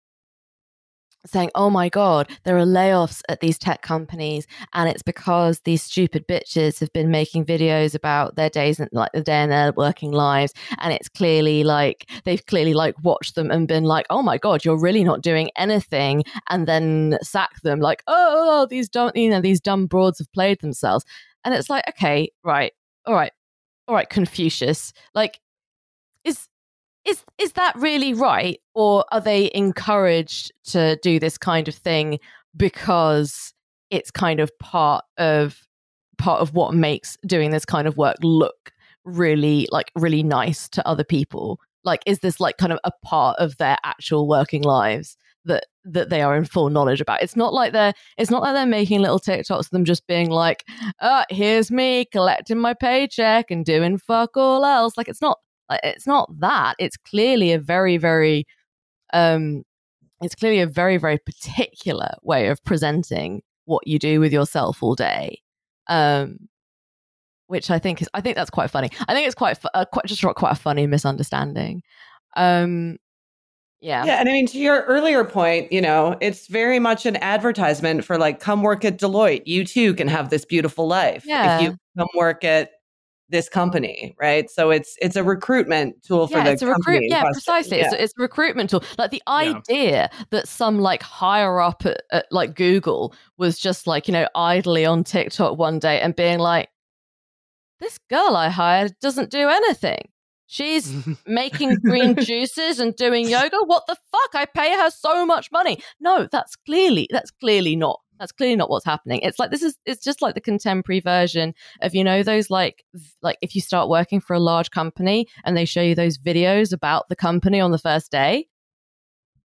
[1.26, 5.82] saying, "Oh my god, there are layoffs at these tech companies, and it's because these
[5.82, 9.72] stupid bitches have been making videos about their days and like the day in their
[9.72, 14.22] working lives, and it's clearly like they've clearly like watched them and been like, oh
[14.22, 19.12] my god, you're really not doing anything, and then sack them like, oh, these dumb,
[19.14, 21.05] you know, these dumb broads have played themselves,
[21.44, 22.72] and it's like, okay, right,
[23.07, 23.32] all right,
[23.88, 25.40] all right, Confucius, like."
[27.05, 28.61] Is is that really right?
[28.74, 32.18] Or are they encouraged to do this kind of thing
[32.57, 33.55] because
[33.90, 35.66] it's kind of part of
[36.18, 38.72] part of what makes doing this kind of work look
[39.05, 41.59] really like really nice to other people?
[41.84, 46.11] Like is this like kind of a part of their actual working lives that that
[46.11, 47.22] they are in full knowledge about?
[47.22, 50.28] It's not like they're it's not like they're making little tiktoks of them just being
[50.28, 50.66] like
[51.01, 54.98] uh here's me collecting my paycheck and doing fuck all else.
[54.98, 55.38] Like it's not
[55.82, 56.76] it's not that.
[56.78, 58.46] It's clearly a very, very,
[59.12, 59.62] um,
[60.22, 64.94] it's clearly a very, very particular way of presenting what you do with yourself all
[64.94, 65.40] day.
[65.88, 66.48] Um,
[67.46, 68.90] which I think is, I think that's quite funny.
[69.08, 71.82] I think it's quite, uh, quite just quite a funny misunderstanding.
[72.36, 72.98] Um,
[73.80, 74.04] yeah.
[74.04, 74.20] Yeah.
[74.20, 78.18] And I mean, to your earlier point, you know, it's very much an advertisement for
[78.18, 79.46] like, come work at Deloitte.
[79.46, 81.24] You too can have this beautiful life.
[81.26, 81.56] Yeah.
[81.56, 82.70] If you come work at
[83.30, 84.50] this company, right?
[84.50, 87.02] So it's it's a recruitment tool for yeah, the it's a recruit.
[87.04, 87.78] Yeah, precisely.
[87.78, 87.86] Yeah.
[87.86, 88.82] It's, it's, a recruitment tool.
[88.98, 89.62] Like the idea
[90.12, 90.24] yeah.
[90.30, 94.84] that some like higher up at, at like Google was just like you know idly
[94.84, 96.68] on TikTok one day and being like,
[97.78, 100.08] "This girl I hired doesn't do anything.
[100.46, 100.92] She's
[101.26, 103.58] making green juices and doing yoga.
[103.64, 104.34] What the fuck?
[104.34, 105.80] I pay her so much money.
[106.00, 109.20] No, that's clearly that's clearly not that's clearly not what's happening.
[109.22, 112.84] It's like this is it's just like the contemporary version of you know those like
[113.22, 116.72] like if you start working for a large company and they show you those videos
[116.72, 118.46] about the company on the first day.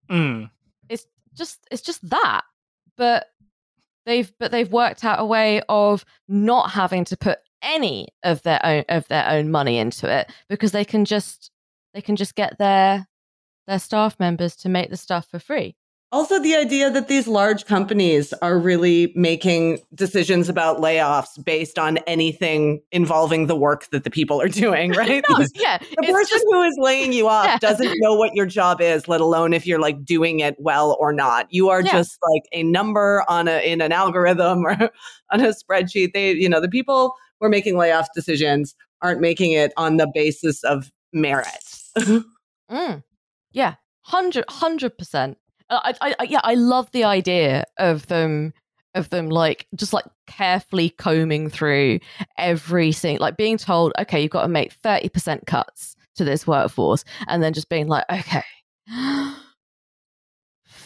[0.08, 0.50] Mm.
[0.88, 1.04] It's
[1.34, 2.42] just it's just that.
[2.96, 3.26] But
[4.06, 8.64] they've but they've worked out a way of not having to put any of their
[8.64, 11.50] own of their own money into it because they can just
[11.92, 13.08] they can just get their
[13.66, 15.74] their staff members to make the stuff for free.
[16.12, 21.98] Also, the idea that these large companies are really making decisions about layoffs based on
[21.98, 25.24] anything involving the work that the people are doing, right?
[25.28, 27.58] no, yeah, the person just, who is laying you off yeah.
[27.58, 31.12] doesn't know what your job is, let alone if you're like doing it well or
[31.12, 31.46] not.
[31.50, 31.92] You are yeah.
[31.92, 34.72] just like a number on a in an algorithm or
[35.30, 36.12] on a spreadsheet.
[36.12, 40.10] They, you know, the people who are making layoff decisions aren't making it on the
[40.12, 41.46] basis of merit.
[42.68, 43.02] mm.
[43.52, 45.38] Yeah, hundred percent.
[45.70, 48.52] I, I, yeah, I love the idea of them
[48.94, 52.00] of them like just like carefully combing through
[52.36, 57.04] everything, like being told, okay, you've got to make thirty percent cuts to this workforce,
[57.28, 58.42] and then just being like, okay.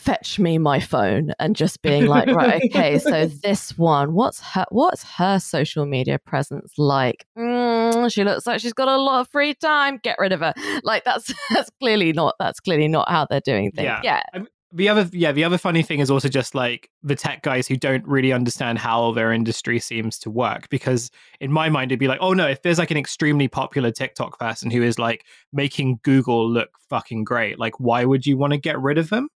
[0.05, 4.67] fetch me my phone and just being like right okay so this one what's her
[4.69, 7.25] what's her social media presence like?
[7.39, 9.99] Mm, she looks like she's got a lot of free time.
[10.03, 10.53] Get rid of her.
[10.83, 14.43] Like that's that's clearly not that's clearly not how they're doing things yeah, yeah
[14.75, 17.77] the other yeah the other funny thing is also just like the tech guys who
[17.77, 21.11] don't really understand how their industry seems to work because
[21.41, 24.39] in my mind it'd be like oh no if there's like an extremely popular tiktok
[24.39, 28.59] person who is like making google look fucking great like why would you want to
[28.59, 29.29] get rid of them?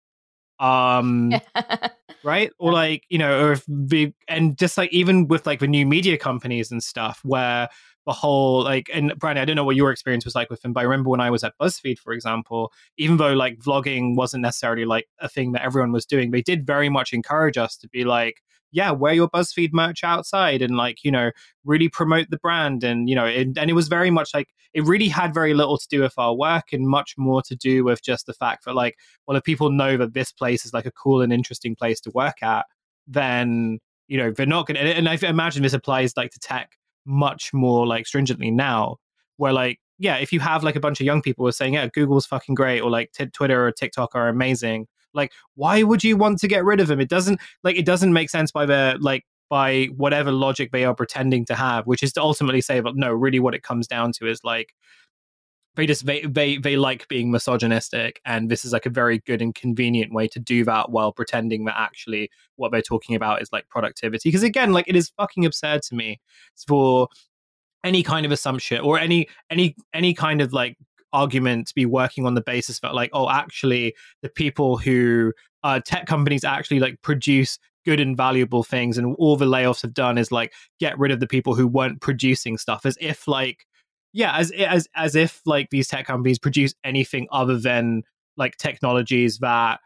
[0.59, 1.33] Um
[2.25, 2.51] right?
[2.59, 5.87] Or like you know or if the and just like even with like the new
[5.87, 7.69] media companies and stuff where
[8.07, 10.73] the whole like and Brandy, I don't know what your experience was like with them,
[10.73, 14.43] but I remember when I was at BuzzFeed, for example, even though like vlogging wasn't
[14.43, 17.89] necessarily like a thing that everyone was doing, they did very much encourage us to
[17.89, 18.43] be like,
[18.73, 21.31] yeah, wear your BuzzFeed merch outside and like, you know,
[21.65, 22.85] really promote the brand.
[22.85, 25.79] And, you know, it, and it was very much like, it really had very little
[25.79, 28.75] to do with our work and much more to do with just the fact that,
[28.75, 28.97] like,
[29.27, 32.11] well, if people know that this place is like a cool and interesting place to
[32.11, 32.67] work at,
[33.07, 33.79] then,
[34.09, 36.73] you know, they're not going to, and I imagine this applies like to tech
[37.07, 38.97] much more like stringently now
[39.37, 41.75] where like yeah if you have like a bunch of young people who are saying
[41.75, 46.05] yeah google's fucking great or like t- twitter or tiktok are amazing like why would
[46.05, 48.67] you want to get rid of them it doesn't like it doesn't make sense by
[48.67, 52.81] the like by whatever logic they are pretending to have which is to ultimately say
[52.81, 54.75] but no really what it comes down to is like
[55.77, 59.41] they just they, they they like being misogynistic and this is like a very good
[59.41, 63.53] and convenient way to do that while pretending that actually what they're talking about is
[63.53, 64.29] like productivity.
[64.29, 66.21] Because again like it is fucking absurd to me
[66.67, 67.09] for
[67.85, 70.77] any kind of assumption or any any any kind of like
[71.13, 75.81] argument to be working on the basis that like oh actually the people who uh
[75.85, 80.19] tech companies actually like produce good and valuable things and all the layoffs have done
[80.19, 83.65] is like get rid of the people who weren't producing stuff as if like
[84.13, 88.03] yeah, as as as if like these tech companies produce anything other than
[88.37, 89.81] like technologies that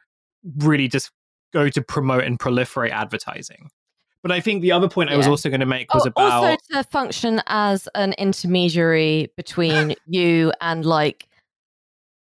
[0.58, 1.10] really just
[1.52, 3.70] go to promote and proliferate advertising.
[4.22, 5.14] But I think the other point yeah.
[5.14, 9.32] I was also going to make was oh, about also to function as an intermediary
[9.36, 11.26] between you and like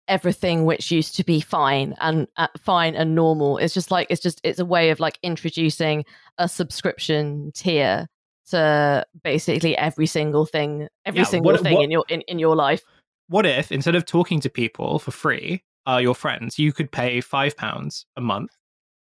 [0.07, 3.59] everything which used to be fine and uh, fine and normal.
[3.59, 6.05] It's just like it's just it's a way of like introducing
[6.39, 8.09] a subscription tier
[8.51, 12.39] to basically every single thing, every yeah, single what, thing what, in your in, in
[12.39, 12.83] your life.
[13.29, 17.21] What if instead of talking to people for free, uh, your friends, you could pay
[17.21, 18.57] five pounds a month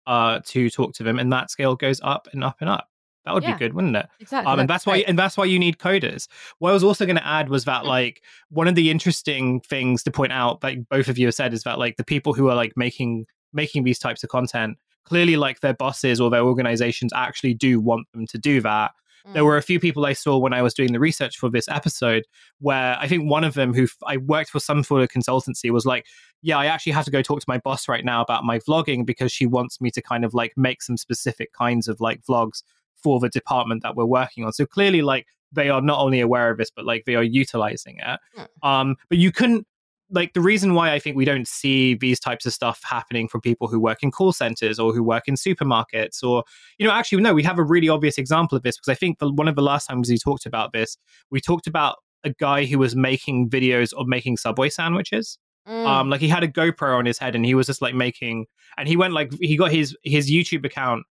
[0.06, 2.88] uh, to talk to them, and that scale goes up and up and up.
[3.26, 4.06] That would yeah, be good, wouldn't it?
[4.18, 4.50] Exactly.
[4.50, 6.26] Um, and that's why, and that's why you need coders.
[6.58, 10.02] What I was also going to add was that, like, one of the interesting things
[10.04, 12.48] to point out, like both of you have said, is that like the people who
[12.48, 17.12] are like making making these types of content clearly, like their bosses or their organizations
[17.14, 18.92] actually do want them to do that.
[19.32, 19.58] There were mm.
[19.58, 22.24] a few people I saw when I was doing the research for this episode
[22.60, 25.86] where I think one of them who I worked for some sort of consultancy was
[25.86, 26.06] like,
[26.42, 29.04] yeah, I actually have to go talk to my boss right now about my vlogging
[29.04, 32.62] because she wants me to kind of like make some specific kinds of like vlogs
[33.02, 34.52] for the department that we're working on.
[34.52, 37.98] So clearly, like, they are not only aware of this, but like they are utilizing
[37.98, 38.20] it.
[38.62, 39.66] Um, but you couldn't
[40.10, 43.40] like the reason why I think we don't see these types of stuff happening from
[43.40, 46.44] people who work in call centers or who work in supermarkets or
[46.78, 49.18] you know actually no we have a really obvious example of this because I think
[49.18, 50.96] the, one of the last times we talked about this
[51.30, 55.38] we talked about a guy who was making videos of making subway sandwiches
[55.68, 55.86] mm.
[55.86, 58.46] um like he had a GoPro on his head and he was just like making
[58.76, 61.04] and he went like he got his his YouTube account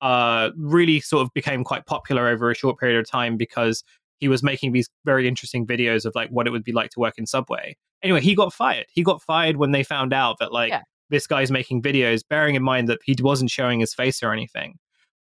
[0.00, 3.82] uh really sort of became quite popular over a short period of time because
[4.18, 7.00] he was making these very interesting videos of like what it would be like to
[7.00, 7.76] work in Subway.
[8.02, 8.86] Anyway, he got fired.
[8.92, 10.82] He got fired when they found out that like Yeah.
[11.10, 14.76] this guy's making videos, bearing in mind that he wasn't showing his face or anything.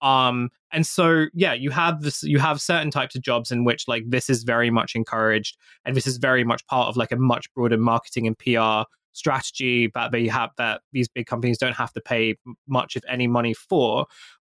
[0.02, 3.88] Um, and so yeah, you have this you have certain types of jobs in which
[3.88, 7.16] like this is very much encouraged and this is very much part of like a
[7.16, 11.92] much broader marketing and PR strategy that they have that these big companies don't have
[11.92, 12.34] to pay
[12.68, 14.06] much if any money for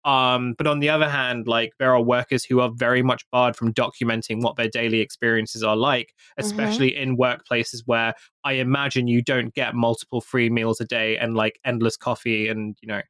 [0.05, 3.55] um but on the other hand like there are workers who are very much barred
[3.55, 9.21] from documenting what their daily experiences are like especially in workplaces where i imagine you
[9.21, 13.01] don't get multiple free meals a day and like endless coffee and you know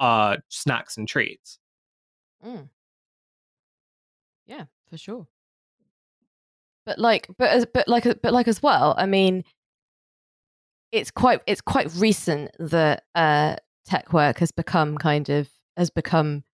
[0.00, 1.60] uh snacks and treats
[2.44, 2.68] Mm.
[4.46, 5.26] Yeah, for sure.
[6.86, 8.94] But like, but as, but like, but like as well.
[8.96, 9.44] I mean,
[10.92, 16.44] it's quite it's quite recent that uh, tech work has become kind of has become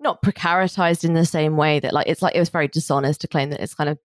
[0.00, 3.28] not precaritized in the same way that like it's like it was very dishonest to
[3.28, 3.98] claim that it's kind of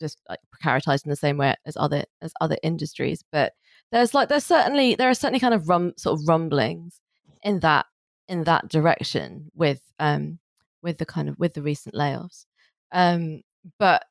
[0.00, 3.24] just like precaritized in the same way as other as other industries.
[3.32, 3.52] But
[3.92, 7.00] there's like there's certainly there are certainly kind of rum sort of rumblings
[7.42, 7.86] in that
[8.28, 10.38] in that direction with um
[10.82, 12.44] with the kind of with the recent layoffs.
[12.92, 13.42] Um,
[13.78, 14.04] but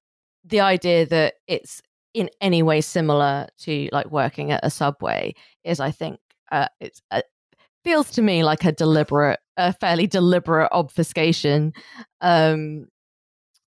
[0.45, 1.82] the idea that it's
[2.14, 5.34] in any way similar to like working at a subway
[5.64, 6.20] is, I think,
[6.52, 7.22] uh, it's uh,
[7.88, 11.72] feels to me like a deliberate, a fairly deliberate obfuscation
[12.20, 12.86] um,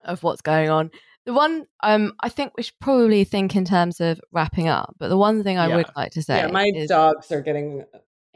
[0.05, 0.91] of what's going on.
[1.25, 5.09] The one um, I think we should probably think in terms of wrapping up, but
[5.09, 5.77] the one thing I Yeah.
[5.77, 7.85] would like to say, Yeah, my is, dogs are getting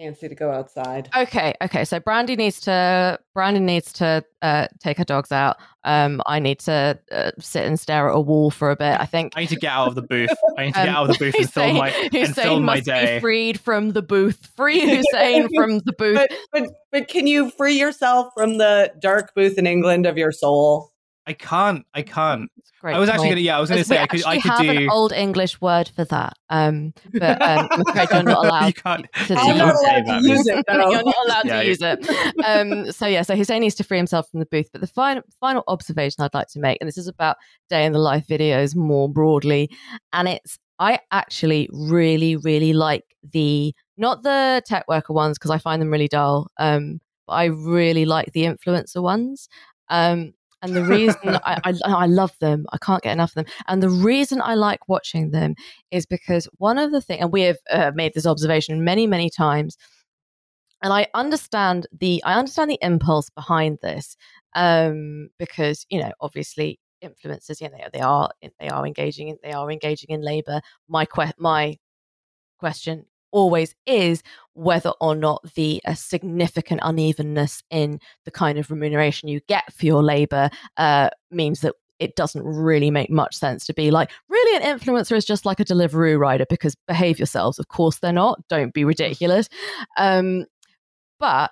[0.01, 1.09] antsy to go outside.
[1.16, 1.84] Okay, okay.
[1.84, 5.57] So Brandy needs to Brandy needs to uh, take her dogs out.
[5.84, 8.99] Um, I need to uh, sit and stare at a wall for a bit.
[9.01, 9.34] I think.
[9.36, 11.16] i need to get out of the booth i need to Um, get out of
[11.18, 13.90] the booth and film Hussein- my and Hussein film my must day be freed from
[13.92, 14.49] the booth.
[14.57, 16.16] Free Hussein from the booth.
[16.16, 20.32] But, but but can you free yourself from the dark booth in England of your
[20.32, 20.90] soul?
[21.26, 23.80] I can't i can't It's a great i was actually gonna yeah i was gonna
[23.82, 26.34] Because we say i could i could have do an old English word for that.
[26.50, 29.74] Um, but um, I'm afraid you're not allowed you can't to you I'm use not
[29.74, 29.78] can't it.
[29.78, 30.38] say allowed that, to Miss.
[30.38, 30.64] use it.
[30.68, 32.44] You're not allowed Yeah, to use it.
[32.44, 34.68] Um, so yeah, so Hussein needs to free himself from the booth.
[34.72, 37.36] But the final final observation I'd like to make, and this is about
[37.70, 39.70] day in the life videos more broadly,
[40.12, 45.58] and it's I actually really really like the not the tech worker ones because I
[45.58, 46.48] find them really dull.
[46.58, 49.48] Um, but I really like the influencer ones.
[49.88, 50.34] Um,
[50.64, 53.54] and the reason I, I I love them, I can't get enough of them.
[53.68, 55.54] And the reason I like watching them
[55.90, 59.28] is because one of the things, and we have uh, made this observation many many
[59.28, 59.76] times,
[60.82, 64.16] and I understand the I understand the impulse behind this
[64.54, 69.52] um, because you know obviously influencers, you know, they, are they are engaging in they
[69.52, 70.62] are engaging in labor.
[70.88, 71.76] My que- my
[72.58, 73.04] question
[73.35, 74.22] always is
[74.55, 79.85] whether or not the a significant unevenness in the kind of remuneration you get for
[79.85, 84.64] your labor uh, means that it doesn't really make much sense to be like really
[84.64, 87.59] an influencer is just like a deliveroo rider because behave yourselves.
[87.59, 88.41] Of course they're not.
[88.49, 89.49] Don't be ridiculous.
[89.97, 90.47] Um,
[91.18, 91.51] but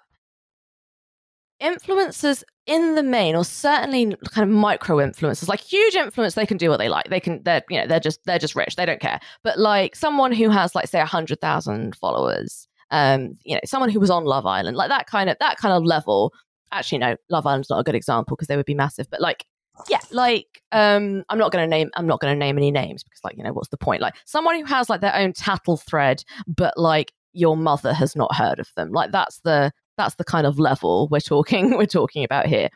[1.63, 6.57] influencers in the main or certainly kind of micro influencers like huge influence they can
[6.57, 7.09] do what they like.
[7.11, 8.77] They can they're you know they're just they're just rich.
[8.77, 9.21] They don't care.
[9.43, 14.11] But like someone who has like say 100,000 followers um you know someone who was
[14.11, 16.31] on love island like that kind of that kind of level
[16.73, 19.47] actually no love island's not a good example because they would be massive but like
[19.89, 23.03] yeah like um i'm not going to name i'm not going to name any names
[23.03, 24.03] because like you know what's the point?
[24.03, 28.35] Like someone who has like their own tattle thread but like your mother has not
[28.35, 28.93] heard of them.
[28.93, 32.69] Like that's the that's the kind of level we're talking we're talking about here.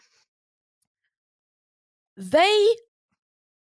[2.16, 2.76] They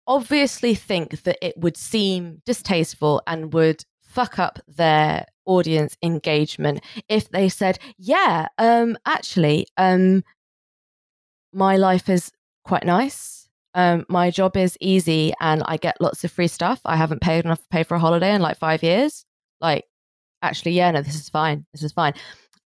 [0.07, 7.29] obviously think that it would seem distasteful and would fuck up their audience engagement if
[7.29, 10.23] they said yeah um actually um
[11.53, 12.31] my life is
[12.63, 13.47] quite nice.
[13.73, 16.81] Um my job is easy and i get lots of free stuff.
[16.85, 19.25] I haven't paid enough to pay for a holiday in like 5 years.
[19.61, 19.85] Like
[20.41, 21.65] actually yeah no this is fine.
[21.73, 22.13] This is fine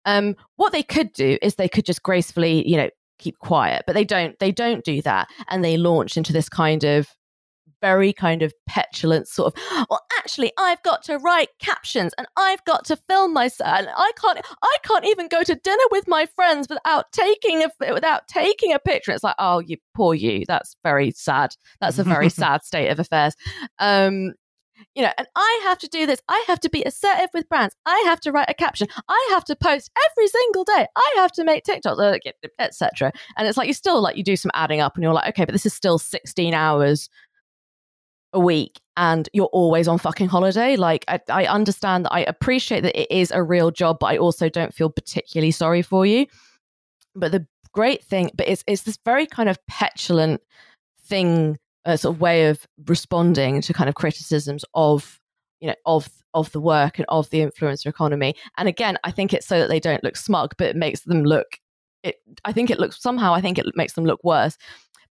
[0.06, 2.90] um what they could do is they could just gracefully you know
[3.20, 5.28] keep quiet but they don't they don't do that.
[5.48, 7.08] And they launch into this kind of
[7.82, 12.64] very kind of petulant sort of well actually i've got to write captions and i've
[12.64, 16.26] got to film myself and i can't i can't even go to dinner with my
[16.28, 19.12] friends without taking a without taking a picture.
[19.12, 20.46] It's like oh you poor you.
[20.48, 21.56] That's very sad.
[21.82, 23.36] That's a very sad state of affairs.
[23.80, 24.32] Um
[24.96, 26.22] you know, and I have to do this.
[26.30, 27.76] I have to be assertive with brands.
[27.86, 28.88] I have to write a caption.
[29.08, 30.88] I have to post every single day.
[30.96, 33.12] I have to make TikToks, uh, etc.
[33.38, 35.46] And it's like you still like you do some adding up, and you're like, okay,
[35.46, 37.10] but this is still 16 hours
[38.34, 40.76] a week, and you're always on fucking holiday.
[40.76, 42.14] Like I, I understand that.
[42.14, 45.82] I appreciate that it is a real job, but I also don't feel particularly sorry
[45.82, 46.28] for you.
[47.16, 50.42] But the great thing, but it's it's this very kind of petulant
[51.06, 55.20] thing a sort of way of responding to kind of criticisms of
[55.60, 58.36] you know of of the work and of the influencer economy.
[58.58, 61.24] And again i think it's so that they don't look smug but it makes them
[61.24, 61.60] look
[62.04, 62.16] it
[62.46, 64.58] i think it looks somehow i think it makes them look worse.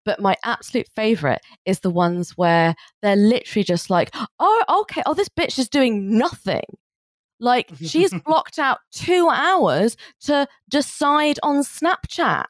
[0.04, 5.14] But my absolute favorite is the ones where they're literally just like oh okay oh
[5.14, 6.64] this bitch is doing nothing.
[7.38, 12.46] Like she's blocked out two hours to decide on snapchat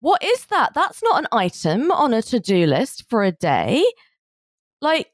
[0.00, 0.72] what is that?
[0.74, 3.84] That's not an item on a to-do list for a day.
[4.80, 5.08] Like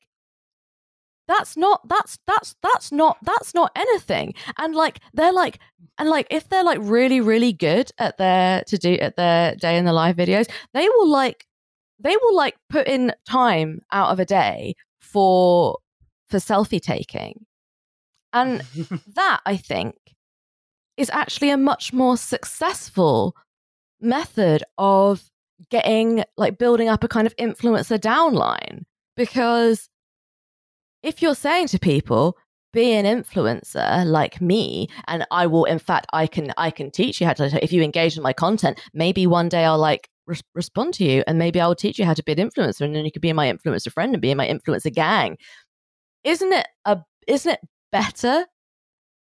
[1.28, 4.34] that's not that's that's that's not that's not anything.
[4.58, 5.58] And like they're like
[5.98, 9.76] and like if they're like really really good at their to do at their day
[9.76, 11.46] in the live videos they will like
[11.98, 15.78] they will like put in time out of a day for
[16.28, 17.44] for selfie taking.
[18.32, 18.60] And
[19.14, 19.94] that i think
[20.96, 23.34] is actually a much more successful
[24.00, 25.22] method of
[25.70, 28.82] getting like building up a kind of influencer downline.
[29.16, 29.88] Because
[31.02, 32.36] if you're saying to people,
[32.72, 37.22] be an influencer like me and i will in fact i can i can teach
[37.22, 40.36] you how to if you engage in my content maybe one day i'll like re-
[40.54, 43.04] respond to you and maybe i'll teach you how to be an influencer and then
[43.04, 45.36] you could be my influencer friend and be in my influencer gang.
[46.24, 47.60] Isn't it a isn't it
[47.92, 48.46] better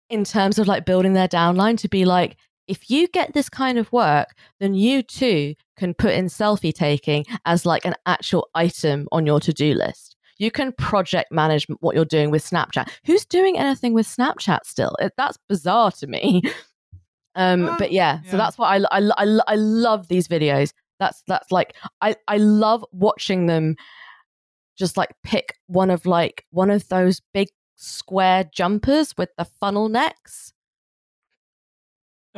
[0.09, 2.37] in terms of like building their downline to be like
[2.69, 7.25] if you get this kind of work then you too can put in selfie taking
[7.45, 12.05] as like an actual item on your to-do list you can project manage what you're
[12.05, 12.89] doing with Snapchat.
[13.05, 14.95] Who's doing anything with Snapchat still?
[14.99, 16.41] It, that's bizarre to me.
[17.35, 20.73] Um, but yeah, yeah, so that's why I, I, I, I love these videos.
[20.99, 23.75] That's that's like I, I love watching them
[24.75, 29.87] just like pick one of like one of those big square jumpers with the funnel
[29.87, 30.53] necks.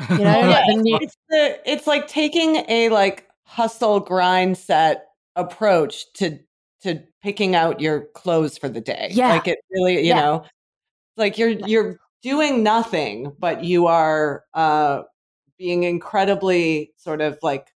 [0.09, 5.07] You know, yeah, like new- it's the it's like taking a like hustle grind set
[5.35, 6.39] approach to
[6.83, 9.09] to picking out your clothes for the day.
[9.11, 9.29] Yeah.
[9.29, 10.21] Like it really, you yeah.
[10.21, 10.45] know,
[11.17, 15.03] like you're you're doing nothing, but you are uh
[15.57, 17.67] being incredibly sort of like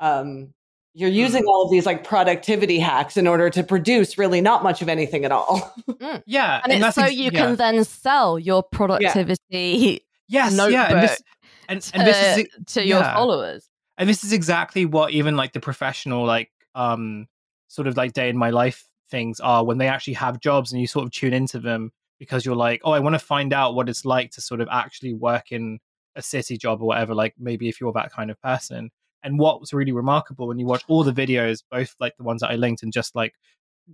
[0.00, 0.54] um
[0.94, 1.48] you're using mm.
[1.48, 5.24] all of these like productivity hacks in order to produce really not much of anything
[5.24, 5.74] at all.
[5.88, 6.22] mm.
[6.24, 6.60] Yeah.
[6.62, 7.30] And, and it's so ex- you yeah.
[7.30, 10.44] can then sell your productivity yeah.
[10.44, 10.92] yes, notebook yeah.
[10.92, 11.22] and this,
[11.68, 13.68] and, to, and this is to your followers.
[13.96, 17.26] And this is exactly what even like the professional like um
[17.68, 20.80] sort of like day in my life things are when they actually have jobs and
[20.80, 23.74] you sort of tune into them because you're like, oh, I want to find out
[23.74, 25.78] what it's like to sort of actually work in
[26.16, 27.14] a city job or whatever.
[27.14, 28.90] Like maybe if you're that kind of person.
[29.22, 32.42] And what was really remarkable when you watch all the videos, both like the ones
[32.42, 33.34] that I linked and just like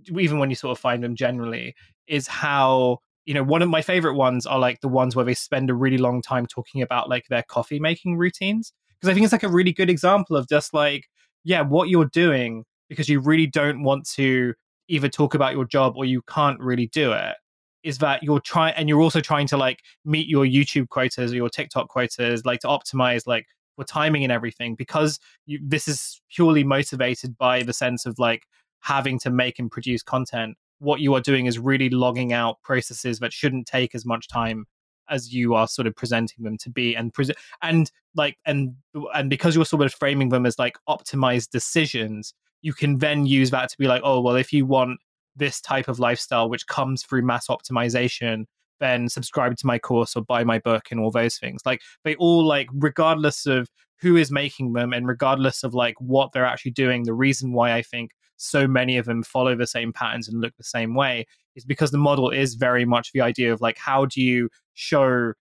[0.09, 1.75] even when you sort of find them generally,
[2.07, 5.33] is how you know one of my favorite ones are like the ones where they
[5.33, 9.23] spend a really long time talking about like their coffee making routines because I think
[9.23, 11.05] it's like a really good example of just like
[11.43, 14.53] yeah what you're doing because you really don't want to
[14.87, 17.35] either talk about your job or you can't really do it
[17.83, 21.35] is that you're trying and you're also trying to like meet your YouTube quotas or
[21.35, 23.45] your TikTok quotas, like to optimize like
[23.75, 28.43] for timing and everything because you, this is purely motivated by the sense of like
[28.81, 30.57] having to make and produce content.
[30.81, 34.65] What you are doing is really logging out processes that shouldn't take as much time
[35.09, 38.75] as you are sort of presenting them to be and present and like and
[39.13, 43.49] and because you're sort of framing them as like optimized decisions you can then use
[43.51, 44.99] that to be like, oh, well, if you want
[45.35, 48.45] this type of lifestyle, which comes through mass optimization,
[48.79, 51.61] then subscribe to my course or buy my book and all those things.
[51.65, 53.67] Like they all like, regardless of
[53.99, 57.73] who is making them and regardless of like what they're actually doing, the reason why
[57.73, 58.11] I think
[58.41, 61.25] so many of them follow the same patterns and look the same way
[61.55, 65.33] is because the model is very much the idea of like how do you show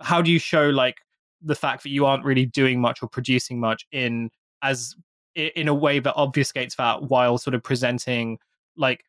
[0.00, 0.96] how do you show like
[1.42, 4.30] the fact that you aren't really doing much or producing much in
[4.62, 4.94] as
[5.34, 8.38] in a way that obfuscates that while sort of presenting
[8.76, 9.04] like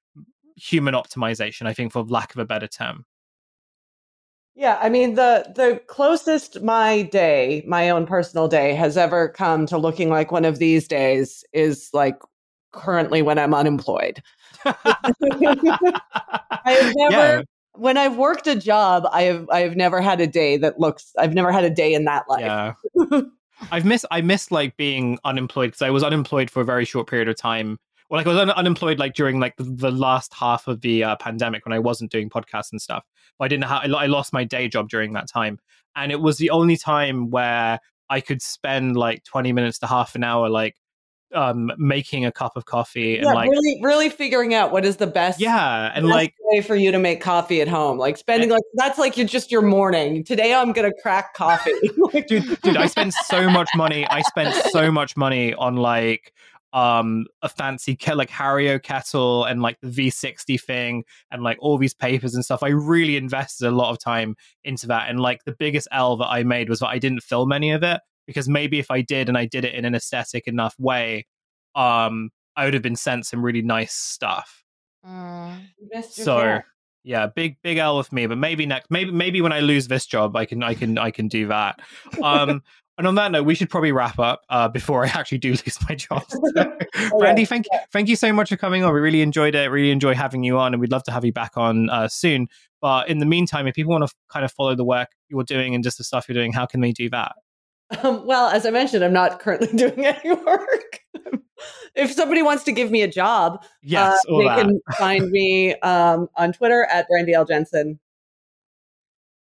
[0.58, 3.06] human optimization i think for lack of a better term.
[4.56, 9.66] Yeah i mean the the closest my day my own personal day has ever come
[9.68, 12.18] to looking like one of these days is like
[12.72, 14.22] currently when i'm unemployed
[14.66, 14.74] i
[16.66, 17.42] have never yeah.
[17.74, 21.12] when i've worked a job i have i have never had a day that looks
[21.18, 23.22] i've never had a day in that life yeah
[23.72, 27.08] I've missed I missed like being unemployed because I was unemployed for a very short
[27.08, 27.78] period of time.
[28.10, 31.04] Well, like I was un- unemployed like during like the, the last half of the
[31.04, 33.04] uh, pandemic when I wasn't doing podcasts and stuff.
[33.38, 35.60] But I didn't have I lost my day job during that time,
[35.96, 37.80] and it was the only time where
[38.10, 40.76] I could spend like twenty minutes to half an hour like
[41.34, 44.96] um making a cup of coffee and yeah, like really really figuring out what is
[44.98, 48.50] the best yeah and like way for you to make coffee at home like spending
[48.50, 51.72] like that's like you're just your morning today i'm gonna crack coffee
[52.28, 56.32] dude dude i spent so much money i spent so much money on like
[56.74, 61.94] um a fancy like Hario kettle and like the V60 thing and like all these
[61.94, 62.62] papers and stuff.
[62.62, 64.36] I really invested a lot of time
[64.66, 65.10] into that.
[65.10, 67.84] And like the biggest L that I made was that I didn't film any of
[67.84, 71.26] it because maybe if I did and I did it in an aesthetic enough way,
[71.74, 74.64] um, I would have been sent some really nice stuff.
[75.08, 75.62] Mm.
[76.10, 76.62] So
[77.04, 78.28] yeah, big big L with me.
[78.28, 81.10] But maybe next, maybe maybe when I lose this job, I can I can I
[81.10, 81.80] can do that.
[82.22, 82.62] Um,
[82.98, 85.80] and on that note, we should probably wrap up uh, before I actually do lose
[85.88, 86.24] my job.
[86.98, 88.92] So, Brandy, thank you, thank you so much for coming on.
[88.92, 89.70] We really enjoyed it.
[89.70, 92.48] Really enjoy having you on, and we'd love to have you back on uh, soon.
[92.82, 95.76] But in the meantime, if people want to kind of follow the work you're doing
[95.76, 97.34] and just the stuff you're doing, how can they do that?
[98.04, 101.00] Um, well, as I mentioned, I'm not currently doing any work.
[101.96, 104.58] if somebody wants to give me a job, yes, uh, they that.
[104.60, 108.00] can find me um, on Twitter at Brandy L Jensen.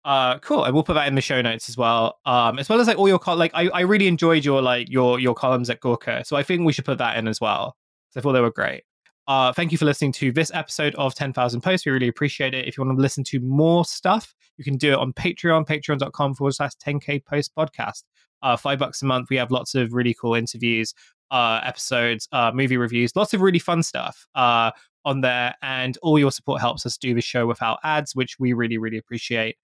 [0.03, 0.61] Uh, cool.
[0.61, 2.19] I will put that in the show notes as well.
[2.25, 4.89] Um, as well as like all your col- like I, I really enjoyed your like
[4.89, 7.75] your your columns at Gawker, so I think we should put that in as well.
[8.09, 8.83] So I thought they were great.
[9.27, 11.85] Uh, thank you for listening to this episode of 10,000 Posts.
[11.85, 12.67] We really appreciate it.
[12.67, 16.35] If you want to listen to more stuff, you can do it on Patreon, patreon.com
[16.35, 18.03] forward slash 10K Post Podcast.
[18.41, 19.29] Uh, five bucks a month.
[19.29, 20.93] We have lots of really cool interviews,
[21.31, 24.71] uh, episodes, uh, movie reviews, lots of really fun stuff uh,
[25.05, 25.55] on there.
[25.61, 28.97] And all your support helps us do the show without ads, which we really, really
[28.97, 29.57] appreciate.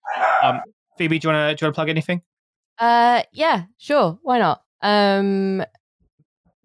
[0.44, 0.62] Um,
[0.98, 2.22] Phoebe, do you want to do you want to plug anything?
[2.80, 4.20] Uh, yeah, sure.
[4.22, 4.62] Why not?
[4.82, 5.64] Um,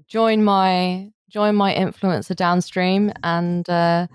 [0.06, 4.06] join my join my influencer downstream and uh,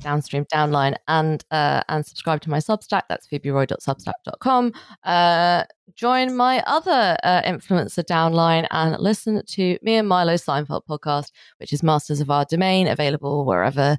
[0.00, 3.02] downstream downline and uh, and subscribe to my substack.
[3.08, 4.72] That's phoeberoy.substack.com
[5.04, 5.64] uh,
[5.94, 11.72] join my other uh, influencer downline and listen to me and milo seinfeld podcast which
[11.72, 13.96] is masters of our domain available wherever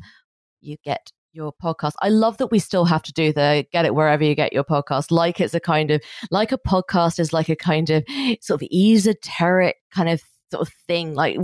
[0.62, 1.94] you get your podcast.
[2.02, 4.64] I love that we still have to do the get it wherever you get your
[4.64, 5.12] podcast.
[5.12, 8.04] Like it's a kind of like a podcast is like a kind of
[8.42, 10.22] sort of esoteric kind of
[10.52, 11.14] sort of thing.
[11.14, 11.38] Like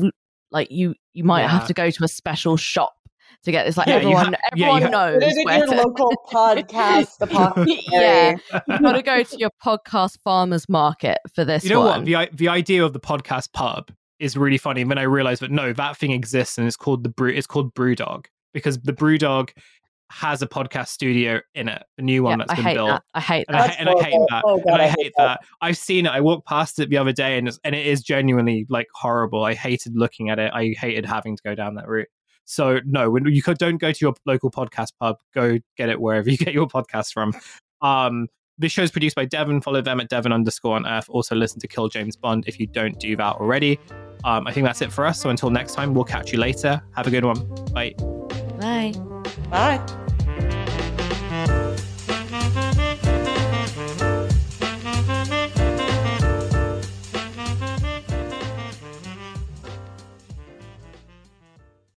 [0.49, 1.49] like you you might yeah.
[1.49, 2.93] have to go to a special shop
[3.43, 3.77] to get this.
[3.77, 5.23] Like yeah, everyone, ha- everyone yeah, knows.
[5.23, 8.35] It where your to- local podcast, the yeah,
[8.67, 11.63] you've got to go to your podcast farmers market for this.
[11.63, 12.05] You know one.
[12.05, 12.29] what?
[12.31, 14.81] The the idea of the podcast pub is really funny.
[14.81, 17.31] And then I realized that no, that thing exists and it's called the brew.
[17.31, 19.49] It's called Brewdog because the Brewdog
[20.11, 22.89] has a podcast studio in it, the new one yeah, that's been built.
[22.89, 23.03] That.
[23.13, 23.69] I hate and that.
[23.69, 24.43] I, and I hate oh, that.
[24.45, 25.25] Oh, God, and I, I hate that.
[25.25, 25.39] that.
[25.61, 26.09] I've seen it.
[26.09, 29.43] I walked past it the other day, and and it is genuinely like horrible.
[29.43, 30.51] I hated looking at it.
[30.53, 32.09] I hated having to go down that route.
[32.51, 36.29] So no, when you don't go to your local podcast pub, go get it wherever
[36.29, 37.33] you get your podcast from.
[37.81, 39.61] Um, this show is produced by Devon.
[39.61, 41.05] Follow them at Devon underscore on Earth.
[41.09, 43.79] Also listen to Kill James Bond if you don't do that already.
[44.25, 45.21] Um, I think that's it for us.
[45.21, 46.81] So until next time, we'll catch you later.
[46.95, 47.39] Have a good one.
[47.73, 47.93] Bye.
[48.59, 48.93] Bye.
[49.49, 50.07] Bye.